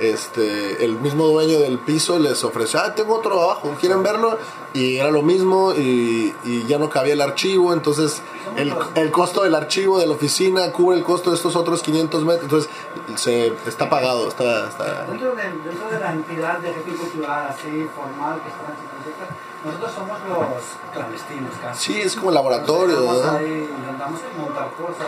este, 0.00 0.84
el 0.84 0.98
mismo 0.98 1.26
dueño 1.26 1.58
del 1.58 1.78
piso 1.78 2.18
les 2.18 2.42
ofreció, 2.44 2.80
ah, 2.80 2.94
tengo 2.94 3.14
otro 3.14 3.40
abajo, 3.40 3.76
¿quieren 3.80 4.02
verlo? 4.02 4.38
Y 4.72 4.96
era 4.96 5.10
lo 5.10 5.22
mismo 5.22 5.72
y, 5.72 6.34
y 6.44 6.64
ya 6.66 6.78
no 6.78 6.88
cabía 6.88 7.12
el 7.12 7.20
archivo, 7.20 7.72
entonces 7.72 8.22
el, 8.56 8.72
el 8.94 9.10
costo 9.10 9.42
del 9.42 9.54
archivo 9.54 9.98
de 9.98 10.06
la 10.06 10.12
oficina 10.12 10.72
cubre 10.72 10.96
el 10.96 11.04
costo 11.04 11.30
de 11.30 11.36
estos 11.36 11.56
otros 11.56 11.82
500 11.82 12.24
metros, 12.24 12.42
entonces 12.44 12.70
se, 13.16 13.52
está 13.66 13.88
pagado, 13.90 14.28
está... 14.28 14.68
está 14.68 15.04
Dentro 15.04 15.34
de, 15.34 15.42
dentro 15.42 15.90
de 15.90 16.00
la 16.00 16.12
entidad 16.12 16.58
de 16.58 16.72
gestión 16.72 16.96
cultural 16.96 17.48
así 17.48 17.88
formal 17.94 18.40
que 18.42 18.48
está 18.48 18.62
en 18.66 19.50
nosotros 19.64 19.92
somos 19.92 20.18
los 20.26 20.62
clandestinos 20.94 21.52
casi. 21.60 21.92
Sí, 21.92 22.00
es 22.00 22.16
como 22.16 22.30
laboratorio, 22.30 22.98
Estamos 23.00 23.26
¿no? 23.26 23.32
ahí, 23.32 23.68
intentamos 23.78 24.20
montar 24.38 24.70
cosas. 24.72 25.06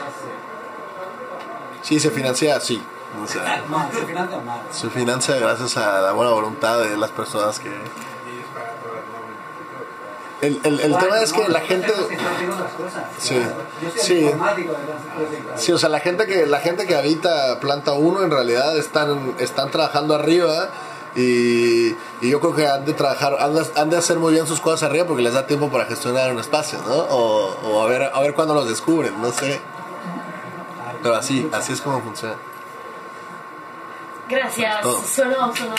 Sí, 1.81 1.99
se 1.99 2.11
financia 2.11 2.57
así. 2.57 2.83
O 3.21 3.27
sea, 3.27 3.63
Mal, 3.69 3.91
se 3.93 4.07
financia 4.07 4.39
mal. 4.41 4.61
se 4.71 4.91
financia 4.91 5.37
gracias 5.37 5.77
a 5.77 6.01
la 6.01 6.13
buena 6.13 6.33
voluntad 6.33 6.81
de 6.81 6.97
las 6.97 7.11
personas 7.11 7.59
que... 7.59 7.71
El, 10.41 10.61
el, 10.65 10.81
el 10.81 10.99
tema 10.99 11.21
es 11.21 11.33
que 11.33 11.49
la 11.49 11.61
gente... 11.61 11.93
Sí, 13.19 13.37
Yo 13.81 13.91
soy 13.91 14.01
sí. 14.01 14.31
Sí, 15.57 15.73
o 15.73 15.79
sea, 15.79 15.89
la 15.89 16.01
gente 16.01 16.27
que 16.27 16.47
la 16.47 16.59
gente 16.59 16.87
que 16.87 16.97
habita 16.97 17.61
planta 17.61 17.93
1 17.93 18.25
en 18.25 18.31
realidad 18.31 18.77
están 18.77 19.35
están 19.39 19.71
trabajando 19.71 20.15
arriba 20.17 20.71
y, 21.15 21.91
y 22.23 22.31
yo 22.31 22.41
creo 22.41 22.55
que 22.57 22.67
han 22.67 22.85
de 22.85 22.95
trabajar 22.95 23.37
han 23.39 23.55
de, 23.55 23.65
han 23.77 23.91
de 23.91 23.99
hacer 23.99 24.19
muy 24.19 24.33
bien 24.33 24.47
sus 24.49 24.61
cosas 24.61 24.89
arriba 24.91 25.07
porque 25.07 25.23
les 25.23 25.35
da 25.35 25.47
tiempo 25.47 25.69
para 25.71 25.85
gestionar 25.85 26.33
un 26.33 26.41
espacio, 26.41 26.81
¿no? 26.89 26.95
O, 26.95 27.55
o 27.65 27.83
a 27.83 27.87
ver 27.87 28.11
a 28.13 28.21
ver 28.21 28.35
cuándo 28.35 28.55
los 28.55 28.69
descubren, 28.69 29.21
no 29.23 29.31
sé. 29.31 29.61
Pero 31.03 31.15
así, 31.15 31.49
así 31.53 31.73
es 31.73 31.81
como 31.81 32.01
funciona. 32.01 32.35
Gracias. 34.33 34.81
Todo. 34.81 35.05
Sonó, 35.05 35.55
sonó. 35.55 35.75